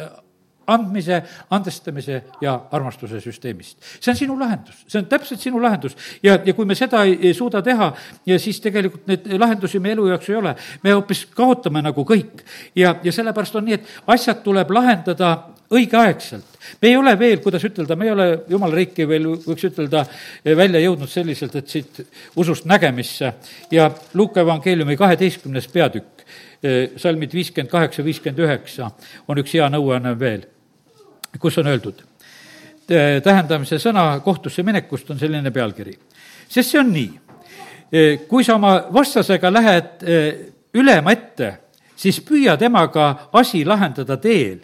[0.68, 3.78] andmise, andestamise ja armastuse süsteemist.
[4.00, 7.18] see on sinu lahendus, see on täpselt sinu lahendus ja, ja kui me seda ei,
[7.22, 7.92] ei suuda teha
[8.26, 12.44] ja siis tegelikult neid lahendusi meie elu jaoks ei ole, me hoopis kaotame nagu kõik.
[12.76, 15.32] ja, ja sellepärast on nii, et asjad tuleb lahendada
[15.72, 16.60] õigeaegselt.
[16.82, 20.04] me ei ole veel, kuidas ütelda, me ei ole jumala riiki veel, võiks ütelda,
[20.46, 22.02] välja jõudnud selliselt, et siit
[22.36, 23.34] usust nägemisse
[23.72, 26.28] ja Luuka evangeeliumi kaheteistkümnes peatükk,
[26.98, 28.92] salmid viiskümmend kaheksa, viiskümmend üheksa
[29.28, 30.48] on üks hea nõuanne veel
[31.40, 32.04] kus on öeldud,
[32.88, 35.98] tähendamise sõna kohtusse minekust on selline pealkiri.
[36.48, 37.10] sest see on nii,
[38.28, 40.06] kui sa oma vastasega lähed
[40.74, 41.52] ülema ette,
[41.96, 44.62] siis püüa temaga asi lahendada teel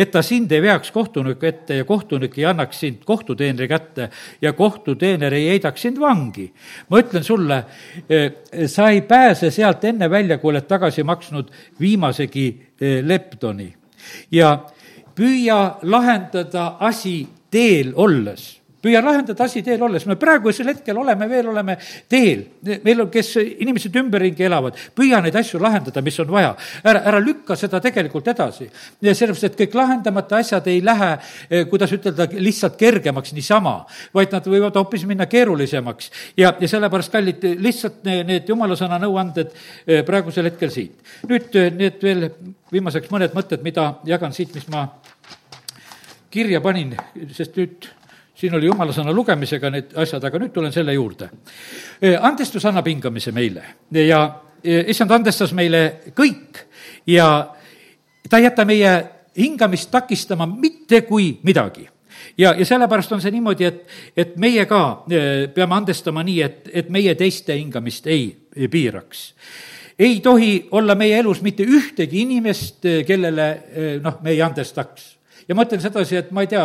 [0.00, 4.08] et ta sind ei veaks kohtuniku ette ja kohtunik ei annaks sind kohtuteenri kätte
[4.42, 6.52] ja kohtuteener ei heidaks sind vangi.
[6.88, 7.64] ma ütlen sulle,
[8.08, 8.32] eh,
[8.66, 11.50] sa ei pääse sealt enne välja, kui oled tagasi maksnud
[11.80, 12.46] viimasegi
[12.80, 13.74] eh, leptoni.
[14.30, 14.58] ja
[15.16, 21.48] püüa lahendada asi teel olles püüa lahendada asi teel olles, me praegusel hetkel oleme, veel
[21.52, 21.76] oleme
[22.08, 22.44] teel.
[22.84, 26.54] meil on, kes inimesed ümberringi elavad, püüa neid asju lahendada, mis on vaja.
[26.84, 28.70] ära, ära lükka seda tegelikult edasi.
[29.02, 31.10] sellepärast, et kõik lahendamata asjad ei lähe,
[31.50, 36.10] eh, kuidas ütelda, lihtsalt kergemaks niisama, vaid nad võivad hoopis minna keerulisemaks.
[36.36, 39.52] ja, ja sellepärast, kallid, lihtsalt need, need jumala sõna nõuanded
[39.86, 40.96] eh, praegusel hetkel siit.
[41.28, 42.30] nüüd eh, need veel
[42.72, 44.86] viimaseks mõned mõtted, mida jagan siit, mis ma
[46.30, 46.94] kirja panin,
[47.34, 47.90] sest nüüd
[48.40, 51.28] siin oli jumala sõna lugemisega need asjad, aga nüüd tulen selle juurde.
[52.20, 53.64] andestus annab hingamise meile.
[53.92, 54.22] Ja
[54.64, 56.64] issand andestas meile kõik
[57.06, 57.26] ja
[58.28, 58.92] ta ei jäta meie
[59.36, 61.88] hingamist takistama mitte kui midagi.
[62.38, 63.84] Ja, ja sellepärast on see niimoodi, et,
[64.16, 65.04] et meie ka
[65.54, 69.22] peame andestama nii, et, et meie teiste hingamist ei, ei piiraks.
[70.00, 73.48] Ei tohi olla meie elus mitte ühtegi inimest, kellele
[74.02, 75.19] noh, me ei andestaks
[75.50, 76.62] ja ma ütlen sedasi, et ma ei tea,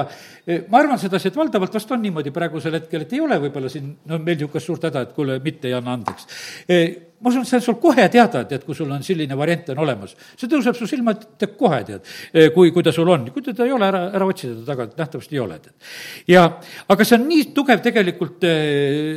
[0.70, 3.90] ma arvan sedasi, et valdavalt vast on niimoodi praegusel hetkel, et ei ole võib-olla siin,
[4.06, 6.28] no meil niisugust suurt häda, et kuule, mitte ei anna andeks.
[6.70, 10.14] ma usun, see on sul kohe teada, tead, kui sul on selline variant on olemas.
[10.36, 12.14] see tõuseb su silma ette kohe, tead,
[12.54, 13.26] kui, kui ta sul on.
[13.34, 15.90] kui teda ei ole, ära, ära otsi teda taga, nähtavasti ei ole, tead.
[16.36, 16.46] ja,
[16.88, 18.46] aga see on nii tugev tegelikult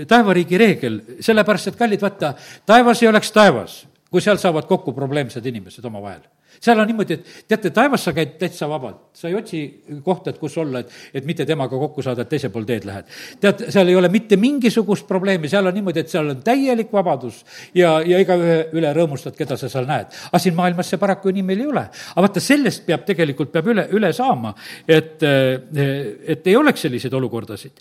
[0.08, 2.32] taevariigi reegel, sellepärast et kallid, vaata,
[2.66, 6.24] taevas ei oleks taevas, kui seal saavad kokku probleemsed inimesed omavahel
[6.60, 9.60] seal on niimoodi, et teate, taevas sa käid täitsa vabalt, sa ei otsi
[10.04, 13.08] kohta, et kus olla, et, et mitte temaga kokku saada, et teisel pool teed lähed.
[13.40, 17.40] tead, seal ei ole mitte mingisugust probleemi, seal on niimoodi, et seal on täielik vabadus
[17.76, 20.14] ja, ja igaühe üle rõõmustad, keda sa seal näed.
[20.30, 21.84] aga siin maailmas see paraku nii meil ei ole.
[22.14, 24.54] aga vaata, sellest peab tegelikult, peab üle, üle saama,
[24.88, 27.78] et, et ei oleks selliseid olukordasid.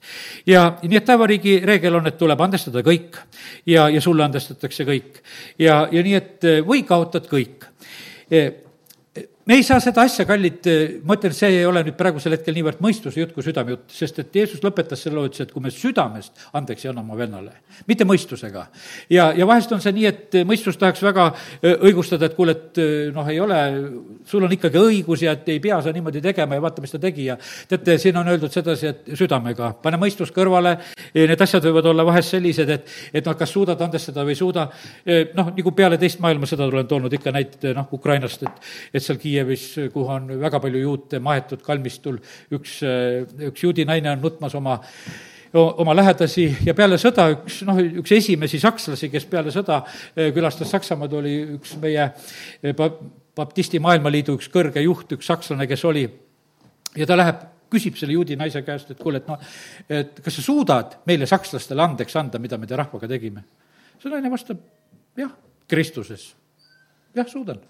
[0.48, 3.18] ja nii, et taevariigi reegel on, et tuleb andestada kõik
[3.66, 5.22] ja, ja sulle andestatakse kõik.
[5.60, 7.68] ja, ja nii, et või kaotad kõik
[9.48, 10.68] me ei saa seda asja, kallid,
[11.08, 14.20] ma ütlen, see ei ole nüüd praegusel hetkel niivõrd mõistuse jutt kui südame jutt, sest
[14.20, 17.54] et Jeesus lõpetas selle loo, ütles, et kui me südamest andeks ei anna oma vennale,
[17.88, 18.66] mitte mõistusega.
[19.14, 21.30] ja, ja vahest on see nii, et mõistus tahaks väga
[21.64, 22.82] õigustada, et kuule, et
[23.16, 23.62] noh, ei ole,
[24.28, 27.00] sul on ikkagi õigus ja et ei pea sa niimoodi tegema ja vaata, mis ta
[27.08, 27.38] tegi ja
[27.72, 30.76] teate, siin on öeldud sedasi, et südamega, pane mõistus kõrvale,
[31.16, 34.68] need asjad võivad olla vahest sellised, et, et noh, kas suudad andestada või ei suuda,
[35.40, 39.37] noh, nagu peale teist maailmasõda olen toonud ikka näite, noh, Ukrainast, et, et seal Kiiev
[39.38, 42.18] Kiievis, kuhu on väga palju juute maetud kalmistul,
[42.58, 42.80] üks,
[43.52, 44.80] üks juudi naine on nutmas oma
[45.54, 49.80] oma lähedasi ja peale sõda üks, noh, üks esimesi sakslasi, kes peale sõda
[50.16, 52.76] eh, külastas Saksamaad, oli üks meie eh,
[53.38, 56.04] baptisti maailmaliidu üks kõrge juht, üks sakslane, kes oli,
[56.98, 59.40] ja ta läheb küsib selle juudi naise käest, et kuule, et noh,
[59.88, 63.46] et kas sa suudad meile, sakslastele, andeks anda, mida me te rahvaga tegime?
[64.02, 64.60] see naine vastab,
[65.18, 65.32] jah,
[65.68, 66.30] Kristuses.
[67.16, 67.64] jah, suudan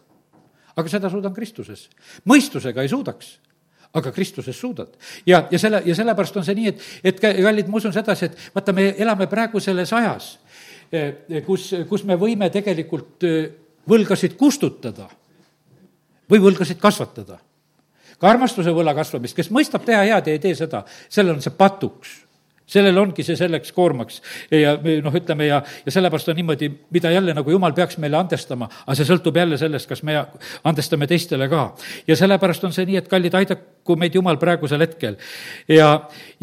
[0.78, 1.90] aga seda suudan Kristuses.
[2.26, 3.38] mõistusega ei suudaks
[3.94, 4.88] aga Kristuses suudad.
[5.26, 8.52] ja, ja selle, ja sellepärast on see nii, et, et kallid, ma usun sedasi, et
[8.56, 10.38] vaata, me elame praegu selles ajas,
[10.92, 13.50] eh, kus, kus me võime tegelikult eh,
[13.88, 15.08] võlgasid kustutada
[16.30, 17.40] või võlgasid kasvatada.
[18.20, 21.54] ka armastuse võla kasvamist, kes mõistab teha head ja ei tee seda, sellel on see
[21.54, 22.27] patuks
[22.68, 27.36] sellel ongi see selleks koormaks ja noh, ütleme ja, ja sellepärast on niimoodi, mida jälle
[27.36, 30.18] nagu jumal peaks meile andestama, aga see sõltub jälle sellest, kas me
[30.68, 31.70] andestame teistele ka.
[32.08, 35.16] ja sellepärast on see nii, et kallid, aidaku meid Jumal praegusel hetkel
[35.72, 35.94] ja,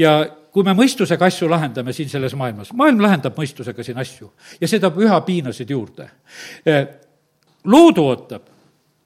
[0.00, 0.14] ja
[0.54, 4.90] kui me mõistusega asju lahendame siin selles maailmas, maailm lahendab mõistusega siin asju ja seda
[4.94, 6.08] püha piinasid juurde.
[7.64, 8.48] loodu ootab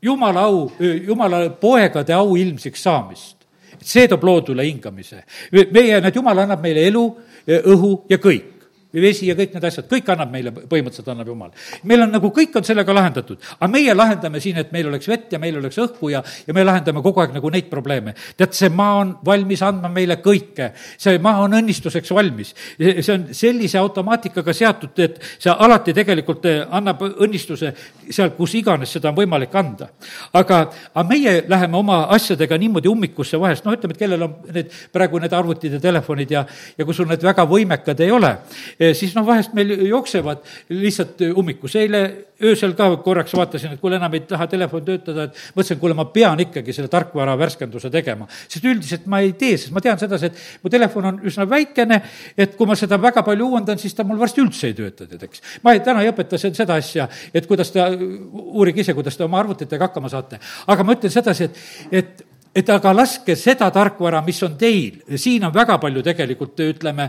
[0.02, 3.37] jumala au, jumala poegade au ilmsiks saamist
[3.82, 5.24] see toob loodule hingamise.
[5.52, 7.04] meie, näed, Jumal annab meile elu,
[7.48, 8.57] õhu ja kõik
[8.92, 11.50] vesi ja kõik need asjad, kõik annab meile, põhimõtteliselt annab Jumal.
[11.84, 15.32] meil on nagu, kõik on sellega lahendatud, aga meie lahendame siin, et meil oleks vett
[15.32, 18.14] ja meil oleks õhku ja, ja me lahendame kogu aeg nagu neid probleeme.
[18.36, 22.54] tead, see maa on valmis andma meile kõike, see maa on õnnistuseks valmis.
[22.78, 27.74] see on sellise automaatikaga seatud, et see alati tegelikult eh, annab õnnistuse
[28.08, 29.90] seal, kus iganes seda on võimalik anda.
[30.32, 30.62] aga,
[30.94, 35.20] aga meie läheme oma asjadega niimoodi ummikusse vahest, noh, ütleme, et kellel on need, praegu
[35.20, 36.44] need arvutid ja telefonid ja,
[36.78, 38.32] ja kui sul need väga võimekad ei ole,
[38.78, 41.74] siis noh, vahest meil jooksevad lihtsalt ummikus.
[41.76, 42.02] eile
[42.42, 46.04] öösel ka korraks vaatasin, et kuule, enam ei taha telefon töötada, et mõtlesin, kuule, ma
[46.14, 48.28] pean ikkagi selle tarkvara värskenduse tegema.
[48.48, 52.00] sest üldiselt ma ei tee, sest ma tean sedasi, et mu telefon on üsna väikene,
[52.36, 55.26] et kui ma seda väga palju uuendan, siis ta mul varsti üldse ei tööta, tead,
[55.26, 55.42] eks.
[55.62, 59.42] ma ei, täna ei õpeta seda asja, et kuidas ta, uurige ise, kuidas te oma
[59.42, 60.38] arvutitega hakkama saate.
[60.66, 62.26] aga ma ütlen sedasi, et, et
[62.58, 67.08] et aga laske seda tarkvara, mis on teil, siin on väga palju tegelikult, ütleme,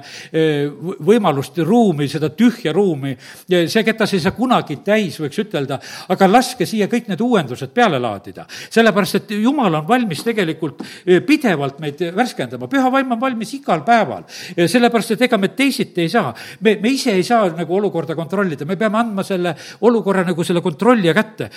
[1.05, 3.15] võimalust, ruumi, seda tühja ruumi,
[3.49, 5.79] see ketas ei saa kunagi täis, võiks ütelda,
[6.13, 8.45] aga laske siia kõik need uuendused peale laadida.
[8.69, 10.83] sellepärast, et jumal on valmis tegelikult
[11.25, 14.23] pidevalt meid värskendama, püha vaim on valmis igal päeval.
[14.55, 18.65] sellepärast, et ega me teisiti ei saa, me, me ise ei saa nagu olukorda kontrollida,
[18.65, 21.49] me peame andma selle olukorra nagu selle kontrollija kätte.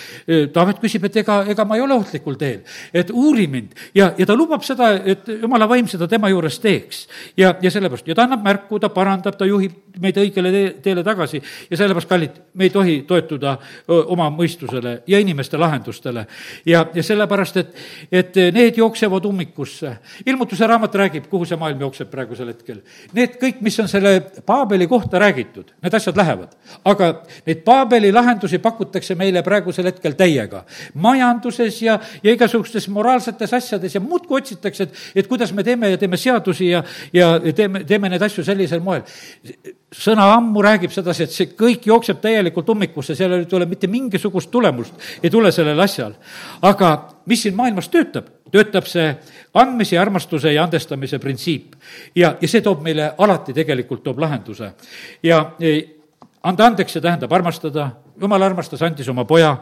[0.53, 2.63] Taavet küsib, et ega, ega ma ei ole ohtlikul teel,
[2.93, 7.07] et uuri mind ja, ja ta lubab seda, et jumala vaim seda tema juures teeks.
[7.37, 11.05] ja, ja sellepärast, ja ta annab märku, ta parandab, ta juhib meid õigele tee, teele
[11.05, 13.57] tagasi ja sellepärast, kallid, me ei tohi toetuda
[13.89, 16.27] oma mõistusele ja inimeste lahendustele.
[16.67, 17.75] ja, ja sellepärast, et,
[18.13, 19.97] et need jooksevad ummikusse.
[20.27, 22.83] ilmutuse raamat räägib, kuhu see maailm jookseb praegusel hetkel.
[23.13, 26.57] Need kõik, mis on selle Paabeli kohta räägitud, need asjad lähevad.
[26.85, 27.13] aga
[27.47, 30.65] neid Paabeli lahendusi pakutakse meile praegusel hetkel täiega.
[30.95, 35.99] majanduses ja, ja igasugustes moraalsetes asjades ja muudkui otsitakse, et, et kuidas me teeme ja
[35.99, 39.07] teeme seadusi ja, ja teeme, teeme neid asju sellisel moel
[39.93, 44.51] sõna ammu räägib sedasi, et see kõik jookseb täielikult ummikusse, seal ei tule mitte mingisugust
[44.51, 46.15] tulemust, ei tule sellel asjal.
[46.63, 46.93] aga
[47.27, 48.31] mis siin maailmas töötab?
[48.53, 49.15] töötab see
[49.55, 51.77] andmise, armastuse ja andestamise printsiip.
[52.15, 54.73] ja, ja see toob meile alati tegelikult, toob lahenduse.
[55.23, 55.83] ja e,
[56.43, 59.57] anda andeks, see tähendab armastada, jumal armastas, andis oma poja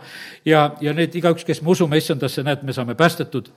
[0.44, 3.50] ja, ja need igaüks, kes me usume issandasse, näed, me saame päästetud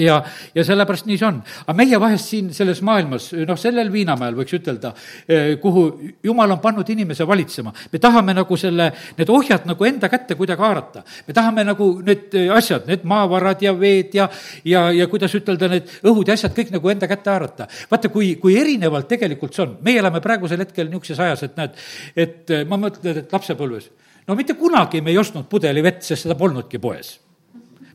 [0.00, 0.22] ja,
[0.54, 1.40] ja sellepärast nii see on.
[1.66, 4.92] aga meie vahest siin selles maailmas, noh, sellel Viinamäel võiks ütelda,
[5.28, 5.84] eh, kuhu
[6.24, 8.88] jumal on pannud inimese valitsema, me tahame nagu selle,
[9.18, 11.02] need ohjad nagu enda kätte kuidagi haarata.
[11.26, 14.28] me tahame nagu need eh, asjad, need maavarad ja veed ja,
[14.64, 17.68] ja, ja kuidas ütelda, need õhud ja asjad kõik nagu enda kätte haarata.
[17.90, 21.76] vaata, kui, kui erinevalt tegelikult see on, meie elame praegusel hetkel niisuguses ajas, et näed,
[22.16, 23.90] et eh, ma mõtlen, et lapsepõlves,
[24.26, 27.18] no mitte kunagi me ei ostnud pudelivett, sest seda polnudki poes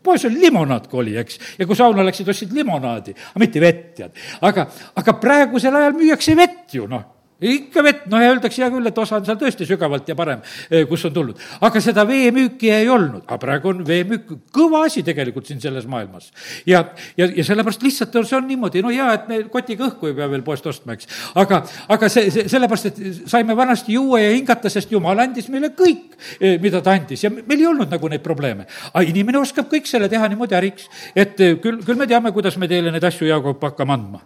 [0.07, 1.41] poes oli limonaad, kui oli, eks.
[1.59, 4.25] ja kui sauna läksid, ostsid limonaadi, aga mitte vett, tead.
[4.47, 8.89] aga, aga praegusel ajal müüakse vett ju, noh ikka vett, noh ja öeldakse hea küll,
[8.89, 10.39] et osa on seal tõesti sügavalt ja parem,
[10.71, 11.37] eh, kus on tulnud.
[11.61, 16.31] aga seda veemüüki ei olnud, aga praegu on veemüük kõva asi tegelikult siin selles maailmas.
[16.65, 16.83] ja,
[17.17, 20.15] ja, ja sellepärast lihtsalt on, see on niimoodi, no jaa, et me kotiga õhku ei
[20.17, 21.07] pea veel poest ostma, eks.
[21.35, 25.69] aga, aga see, see, sellepärast, et saime vanasti juua ja hingata, sest jumal andis meile
[25.77, 28.65] kõik, eh, mida ta andis ja meil ei olnud nagu neid probleeme.
[28.93, 32.57] aga inimene oskab kõik selle teha niimoodi äriks, et eh, küll, küll me teame, kuidas
[32.57, 34.22] me teile neid asju Jaagup hakkame andma.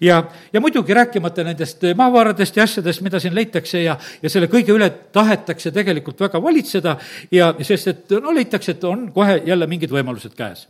[0.00, 0.22] ja,
[0.52, 4.90] ja muidugi rääkimata nendest maavaradest, nendest asjadest, mida siin leitakse ja, ja selle kõige üle
[5.12, 6.98] tahetakse tegelikult väga valitseda
[7.30, 10.66] ja sest, et no leitakse, et on kohe jälle mingid võimalused käes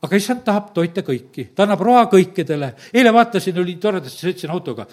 [0.00, 2.70] aga issand tahab toita kõiki, ta annab roa kõikidele.
[2.94, 4.86] eile vaatasin, oli toredasti, sõitsin autoga,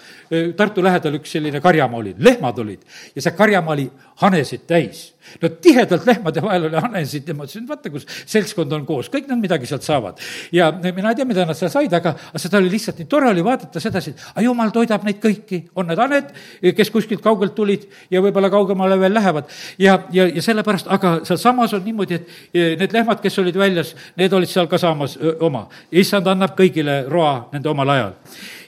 [0.56, 3.88] Tartu lähedal üks selline karjamaa oli, lehmad olid ja see karjamaa oli
[4.22, 5.08] hanesid täis
[5.42, 9.28] no tihedalt lehmade vahel oli hanesid ja ma ütlesin, vaata, kus seltskond on koos, kõik
[9.28, 10.20] nad midagi sealt saavad.
[10.52, 13.28] ja mina ei tea, mida nad seal said, aga, aga seda oli lihtsalt nii tore
[13.30, 16.32] oli vaadata sedasi, et aga jumal toidab neid kõiki, on need haned,
[16.76, 19.50] kes kuskilt kaugelt tulid ja võib-olla kaugemale veel lähevad.
[19.78, 23.94] ja, ja, ja sellepärast, aga sealsamas on niimoodi, et e, need lehmad, kes olid väljas,
[24.16, 25.66] need olid seal ka saamas öö, oma.
[25.92, 28.16] issand annab kõigile roa nende omal ajal.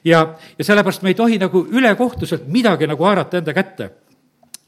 [0.05, 0.27] ja,
[0.59, 3.91] ja sellepärast me ei tohi nagu ülekohtuselt midagi nagu haarata enda kätte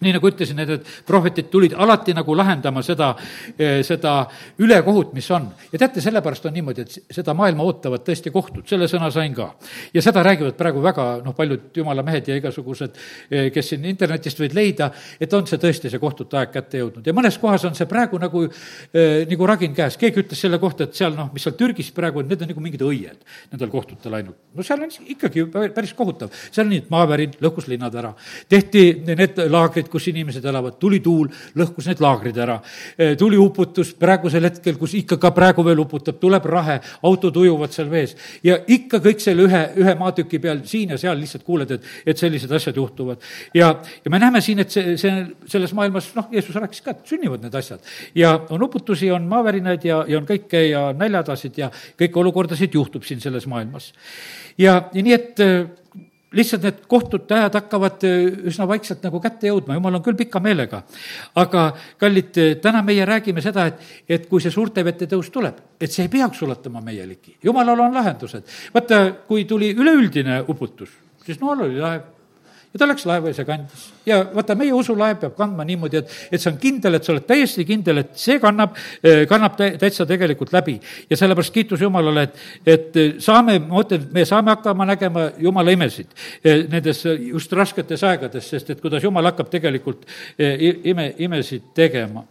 [0.03, 3.13] nii nagu ütlesin, need, need prohvetid tulid alati nagu lahendama seda,
[3.59, 4.15] eh, seda
[4.63, 5.49] ülekohut, mis on.
[5.73, 9.53] ja teate, sellepärast on niimoodi, et seda maailma ootavad tõesti kohtud, selle sõna sain ka.
[9.95, 12.99] ja seda räägivad praegu väga noh, paljud jumala mehed ja igasugused,
[13.31, 14.91] eh, kes siin internetist võid leida,
[15.21, 18.19] et on see tõesti see kohtute aeg kätte jõudnud ja mõnes kohas on see praegu
[18.23, 21.93] nagu eh,, nagu ragin käes, keegi ütles selle kohta, et seal noh, mis seal Türgis
[21.95, 23.23] praegu on, need on nagu mingid õied
[23.53, 24.39] nendel kohtutel ainult.
[24.55, 28.13] no seal on ikkagi päris kohutav, seal on nii, et maavärin lõhkus linnad ära,
[28.51, 31.29] tehti need laagrid, kus inimesed elavad, tuli tuul,
[31.59, 32.59] lõhkus need laagrid ära.
[32.97, 36.79] Eh, tuli uputus praegusel hetkel, kus ikka ka praegu veel uputab, tuleb rahe,
[37.09, 38.17] autod ujuvad seal vees.
[38.43, 42.19] ja ikka kõik selle ühe, ühe maatüki peal siin ja seal lihtsalt kuuled, et, et
[42.19, 43.21] sellised asjad juhtuvad.
[43.55, 43.75] ja,
[44.05, 47.45] ja me näeme siin, et see, see, selles maailmas, noh, Jeesus rääkis ka, et sünnivad
[47.45, 47.81] need asjad.
[48.15, 51.71] ja on uputusi, on maavärinaid ja, ja on kõike ja näljadasid ja
[52.01, 53.93] kõiki olukordasid juhtub siin selles maailmas.
[54.59, 55.82] ja, ja nii, et
[56.33, 60.41] lihtsalt need kohtute ajad hakkavad äh, üsna vaikselt nagu kätte jõudma, jumal on küll pika
[60.41, 60.83] meelega.
[61.35, 61.65] aga
[62.01, 65.93] kallid, äh, täna meie räägime seda, et, et kui see suurte vete tõus tuleb, et
[65.93, 67.37] see ei peaks ulatama meie ligi.
[67.43, 68.49] jumalal on lahendused.
[68.75, 70.91] vaata, kui tuli üleüldine uputus,
[71.27, 72.11] siis Noal oli laev
[72.73, 73.85] ja ta läks laeva ja see kandis.
[74.07, 77.27] ja vaata, meie usulaev peab kandma niimoodi, et, et see on kindel, et sa oled
[77.29, 80.79] täiesti kindel, et see kannab, eh, kannab täitsa tegelikult läbi.
[81.11, 86.13] ja sellepärast kiitus Jumalale, et, et saame, ma mõtlen, me saame hakkama nägema Jumala imesid
[86.45, 90.07] eh, nendes just rasketes aegades, sest et kuidas Jumal hakkab tegelikult
[90.39, 92.25] eh, ime, imesid tegema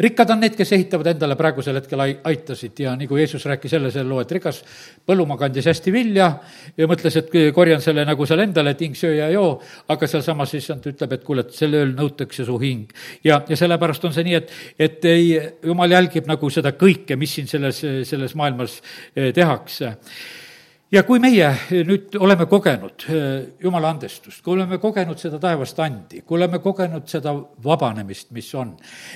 [0.00, 3.90] rikkad on need, kes ehitavad endale praegusel hetkel ai-, aitasid ja nagu Jeesus rääkis jälle
[3.94, 4.62] selle loo, et rikas
[5.06, 6.30] põllumaa kandis hästi vilja
[6.76, 9.54] ja mõtles, et korjan selle nagu seal endale, et hing söö ja joo,
[9.88, 12.90] aga sealsamas issand ütleb, et kuule, et sel ööl nõutakse su hing.
[13.24, 15.32] ja, ja sellepärast on see nii, et, et ei,
[15.66, 18.80] jumal jälgib nagu seda kõike, mis siin selles, selles maailmas
[19.14, 19.96] eh, tehakse
[20.90, 21.48] ja kui meie
[21.86, 23.22] nüüd oleme kogenud eh,
[23.62, 27.34] Jumala andestust, kui oleme kogenud seda taevast andi, kui oleme kogenud seda
[27.64, 28.74] vabanemist, mis on,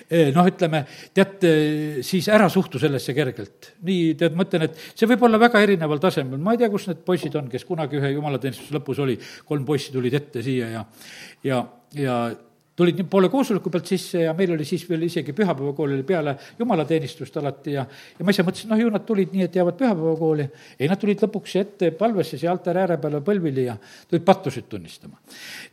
[0.08, 0.84] eh, noh, ütleme,
[1.16, 1.48] tead,
[2.06, 3.74] siis ära suhtu sellesse kergelt.
[3.84, 6.88] nii, tead, ma ütlen, et see võib olla väga erineval tasemel, ma ei tea, kus
[6.90, 9.18] need poisid on, kes kunagi ühe jumalateenistuse lõpus oli,
[9.48, 10.84] kolm poissi tulid ette siia ja,
[11.44, 11.62] ja,
[11.98, 12.18] ja
[12.76, 16.34] tulid nii poole koosoleku pealt sisse ja meil oli siis veel isegi pühapäevakool oli peale
[16.58, 17.84] jumalateenistust alati ja,
[18.18, 20.48] ja ma ise mõtlesin, noh, ju nad tulid nii, et jäävad pühapäevakooli.
[20.80, 23.76] ei, nad tulid lõpuks ette palvesse siia altari ääre peale põlvili ja
[24.10, 25.20] tulid pattusid tunnistama.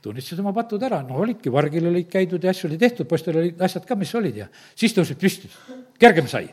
[0.02, 3.62] tunnistasid oma patud ära, no olidki, vargil olid käidud ja asju oli tehtud, poistel olid
[3.62, 5.50] asjad ka, mis olid ja siis tõusid püsti
[6.02, 6.48] kergem sai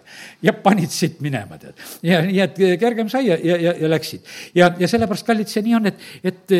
[0.45, 1.77] ja panid siit minema, tead.
[2.03, 4.25] ja nii, et kergem sai ja, ja, ja, ja läksid.
[4.57, 6.57] ja, ja sellepärast, kallid, see nii on, et, et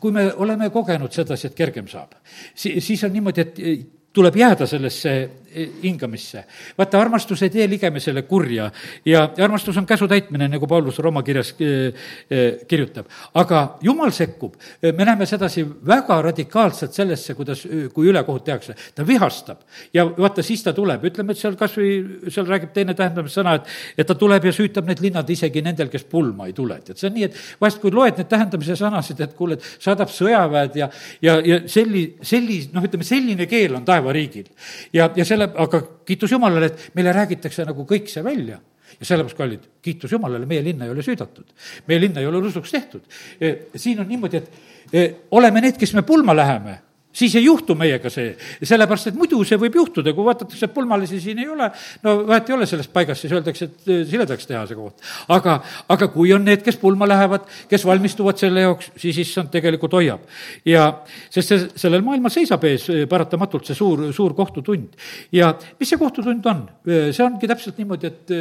[0.00, 2.14] kui me oleme kogenud sedasi, et kergem saab,
[2.54, 5.12] si-, siis on niimoodi, et tuleb jääda sellesse
[5.54, 6.44] eh, hingamisse.
[6.78, 8.70] vaata, armastus ei tee ligemisele kurja
[9.06, 11.92] ja armastus on käsu täitmine, nagu Paulus Rooma kirjas eh,
[12.30, 13.06] eh, kirjutab.
[13.34, 17.62] aga jumal sekkub, me näeme sedasi väga radikaalselt sellesse, kuidas,
[17.94, 18.74] kui ülekohut tehakse.
[18.94, 19.62] ta vihastab
[19.94, 21.92] ja vaata, siis ta tuleb, ütleme, et seal kas või,
[22.28, 26.04] seal räägib teine tähendamissõna, et et ta tuleb ja süütab need linnad isegi nendel, kes
[26.10, 29.34] pulma ei tule, tead, see on nii, et vahest, kui loed neid tähendamise sõnasid, et
[29.38, 30.90] kuule, et saadab sõjaväed ja,
[31.22, 34.48] ja, ja selli-, sellis-, noh, ütleme, selline keel on taeva taevariigil.
[34.92, 38.58] ja, ja selle, aga kiitus Jumalale, et meile räägitakse nagu kõik see välja
[38.98, 41.46] ja sellepärast, kallid, kiitus Jumalale, meie linna ei ole süüdatud.
[41.86, 43.04] meie linna ei ole rusuks tehtud.
[43.40, 46.78] E, siin on niimoodi, et e, oleme need, kes me pulma läheme
[47.18, 51.20] siis ei juhtu meiega see, sellepärast et muidu see võib juhtuda, kui vaadatakse, et pulmalisi
[51.22, 51.70] siin ei ole,
[52.04, 55.02] no vahet ei ole sellest paigast, siis öeldakse, et eh, siledaks teha see koht.
[55.34, 55.58] aga,
[55.94, 60.28] aga kui on need, kes pulma lähevad, kes valmistuvad selle jaoks, siis issand tegelikult hoiab.
[60.68, 60.86] ja
[61.28, 64.94] sest see, sellel maailmal seisab ees eh, paratamatult see suur, suur kohtutund.
[65.34, 66.64] ja mis see kohtutund on?
[66.86, 68.34] Eh, see ongi täpselt niimoodi, et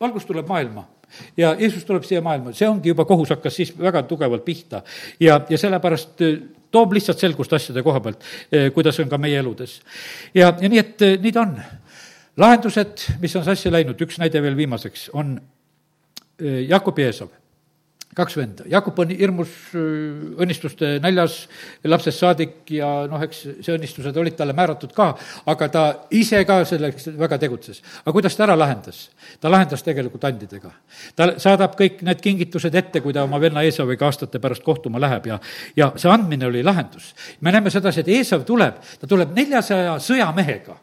[0.00, 0.86] valgus tuleb maailma
[1.36, 4.80] ja Jeesus tuleb siia maailma, see ongi juba, kohus hakkas siis väga tugevalt pihta.
[5.20, 6.22] ja, ja sellepärast
[6.72, 9.80] toob lihtsalt selgust asjade koha pealt, eh, kuidas on ka meie eludes.
[10.34, 11.56] ja, ja nii, et eh, nii ta on.
[12.36, 15.36] lahendused, mis on sassi läinud, üks näide veel viimaseks, on
[16.40, 17.41] eh, Jakob ja Eesov
[18.16, 21.46] kaks venda, Jakob on hirmus õnnistuste näljas
[21.88, 25.08] lapsest saadik ja noh, eks see õnnistused olid talle määratud ka,
[25.48, 27.80] aga ta ise ka selleks väga tegutses.
[28.02, 29.06] aga kuidas ta ära lahendas?
[29.40, 30.74] ta lahendas tegelikult andidega.
[31.16, 35.32] ta saadab kõik need kingitused ette, kui ta oma venna Eesaviga aastate pärast kohtuma läheb
[35.32, 35.40] ja,
[35.76, 37.14] ja see andmine oli lahendus.
[37.40, 40.76] me näeme sedasi, et Eesav tuleb, ta tuleb neljasaja sõjamehega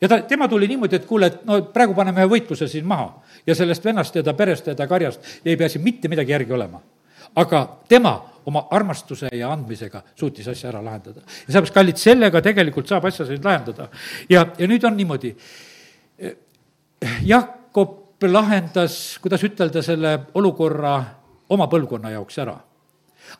[0.00, 3.10] ja ta, tema tuli niimoodi, et kuule, et no praegu paneme võitluse siin maha
[3.46, 6.52] ja sellest vennast ja ta perest ja ta karjast ei pea siin mitte midagi järgi
[6.52, 6.80] olema.
[7.36, 8.14] aga tema
[8.46, 11.20] oma armastuse ja andmisega suutis asja ära lahendada.
[11.20, 13.88] ja sellepärast, kallid, sellega tegelikult saab asjasid lahendada.
[14.28, 15.34] ja, ja nüüd on niimoodi,
[17.24, 20.96] Jakob lahendas, kuidas ütelda, selle olukorra
[21.48, 22.56] oma põlvkonna jaoks ära.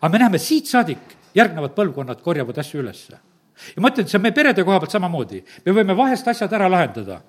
[0.01, 3.30] aga me näeme, siit saadik järgnevad põlvkonnad korjavad asju ülesse
[3.75, 5.45] ja ma ütlen, et see on meie perede koha pealt samamoodi.
[5.67, 7.21] me võime vahest asjad ära lahendada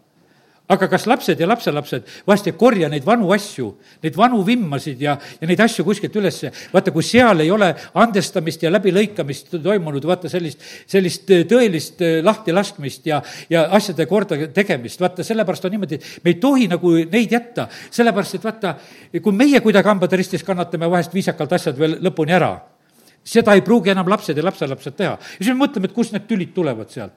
[0.71, 3.67] aga kas lapsed ja lapselapsed vahest ei korja neid vanu asju,
[4.03, 6.51] neid vanu vimmasid ja, ja neid asju kuskilt ülesse.
[6.73, 13.21] vaata, kui seal ei ole andestamist ja läbilõikamist toimunud, vaata sellist, sellist tõelist lahtilaskmist ja,
[13.51, 17.67] ja asjade korda tegemist, vaata, sellepärast on niimoodi, et me ei tohi nagu neid jätta,
[17.91, 18.75] sellepärast et vaata,
[19.19, 22.55] kui meie kuidagi hambad ristis kannatame vahest viisakalt asjad veel lõpuni ära
[23.24, 25.15] seda ei pruugi enam lapsed ja lapselapsed teha.
[25.17, 27.13] ja siis me mõtleme, et kust need tülid tulevad sealt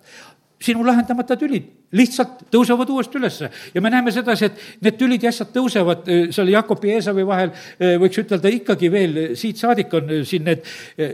[0.65, 5.31] sinu lahendamata tülid lihtsalt tõusevad uuesti ülesse ja me näeme sedasi, et need tülid ja
[5.31, 9.61] asjad tõusevad äh, seal Jakobi ja Eesavi vahel, äh, võiks ütelda ikkagi veel, äh, siit
[9.61, 10.67] saadik on siin need,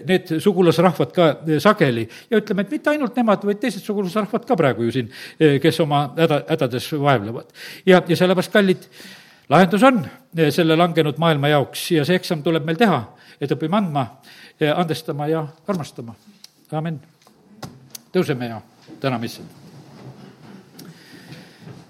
[0.09, 1.29] need sugulasrahvad ka
[1.63, 2.07] sageli.
[2.31, 5.11] ja ütleme, et mitte ainult nemad, vaid teised sugulasrahvad ka praegu ju siin,
[5.63, 7.53] kes oma häda, hädades vaevlevad.
[7.87, 8.89] ja, ja sellepärast, kallid,
[9.51, 10.05] lahendus on
[10.55, 13.03] selle langenud maailma jaoks ja see eksam tuleb meil teha,
[13.41, 14.07] et õpime andma,
[14.75, 16.15] andestama ja armastama.
[16.73, 17.01] amin.
[18.13, 18.61] tõuseme ja
[19.01, 19.49] täname issand.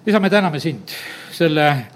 [0.07, 0.88] isa, me täname sind
[1.32, 1.86] selle äh,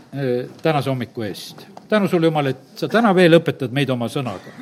[0.63, 4.53] tänase hommiku eest tänu sulle, Jumal, et sa täna veel õpetad meid oma sõnaga.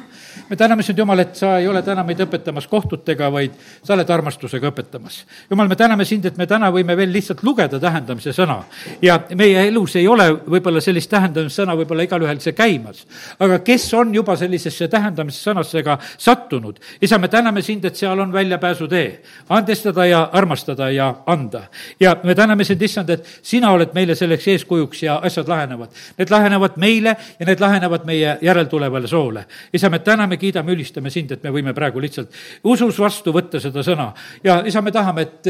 [0.48, 4.10] Me täname sind, Jumal, et sa ei ole täna meid õpetamas kohtutega, vaid sa oled
[4.10, 5.22] armastusega õpetamas.
[5.50, 8.62] Jumal, me täname sind, et me täna võime veel lihtsalt lugeda tähendamise sõna
[9.02, 13.06] ja meie elus ei ole võib-olla sellist tähendamissõna võib-olla igalühel see käimas.
[13.38, 19.22] aga kes on juba sellisesse tähendamissõnassega sattunud, isa, me täname sind, et seal on väljapääsutee,
[19.48, 21.62] andestada ja armastada ja anda.
[22.00, 25.90] ja me täname sind, issand, et sina oled meile selleks eeskujuks ja asjad lahenevad.
[26.18, 29.44] Need lahenevad meile ja need lahenevad meie järeltulevale soole.
[29.72, 32.32] isa, me täname, kiidame, ülistame sind, et me võime praegu lihtsalt
[32.64, 34.12] usus vastu võtta seda sõna.
[34.44, 35.46] ja isa, me tahame, et,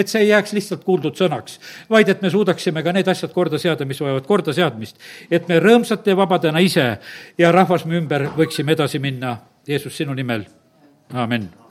[0.00, 1.58] et see ei jääks lihtsalt kuuldud sõnaks,
[1.90, 4.96] vaid et me suudaksime ka need asjad korda seada, mis vajavad kordaseadmist.
[5.30, 6.86] et me rõõmsate ja vabadena ise
[7.38, 9.36] ja rahvas me ümber võiksime edasi minna.
[9.66, 10.44] Jeesus, sinu nimel,
[11.12, 11.63] amin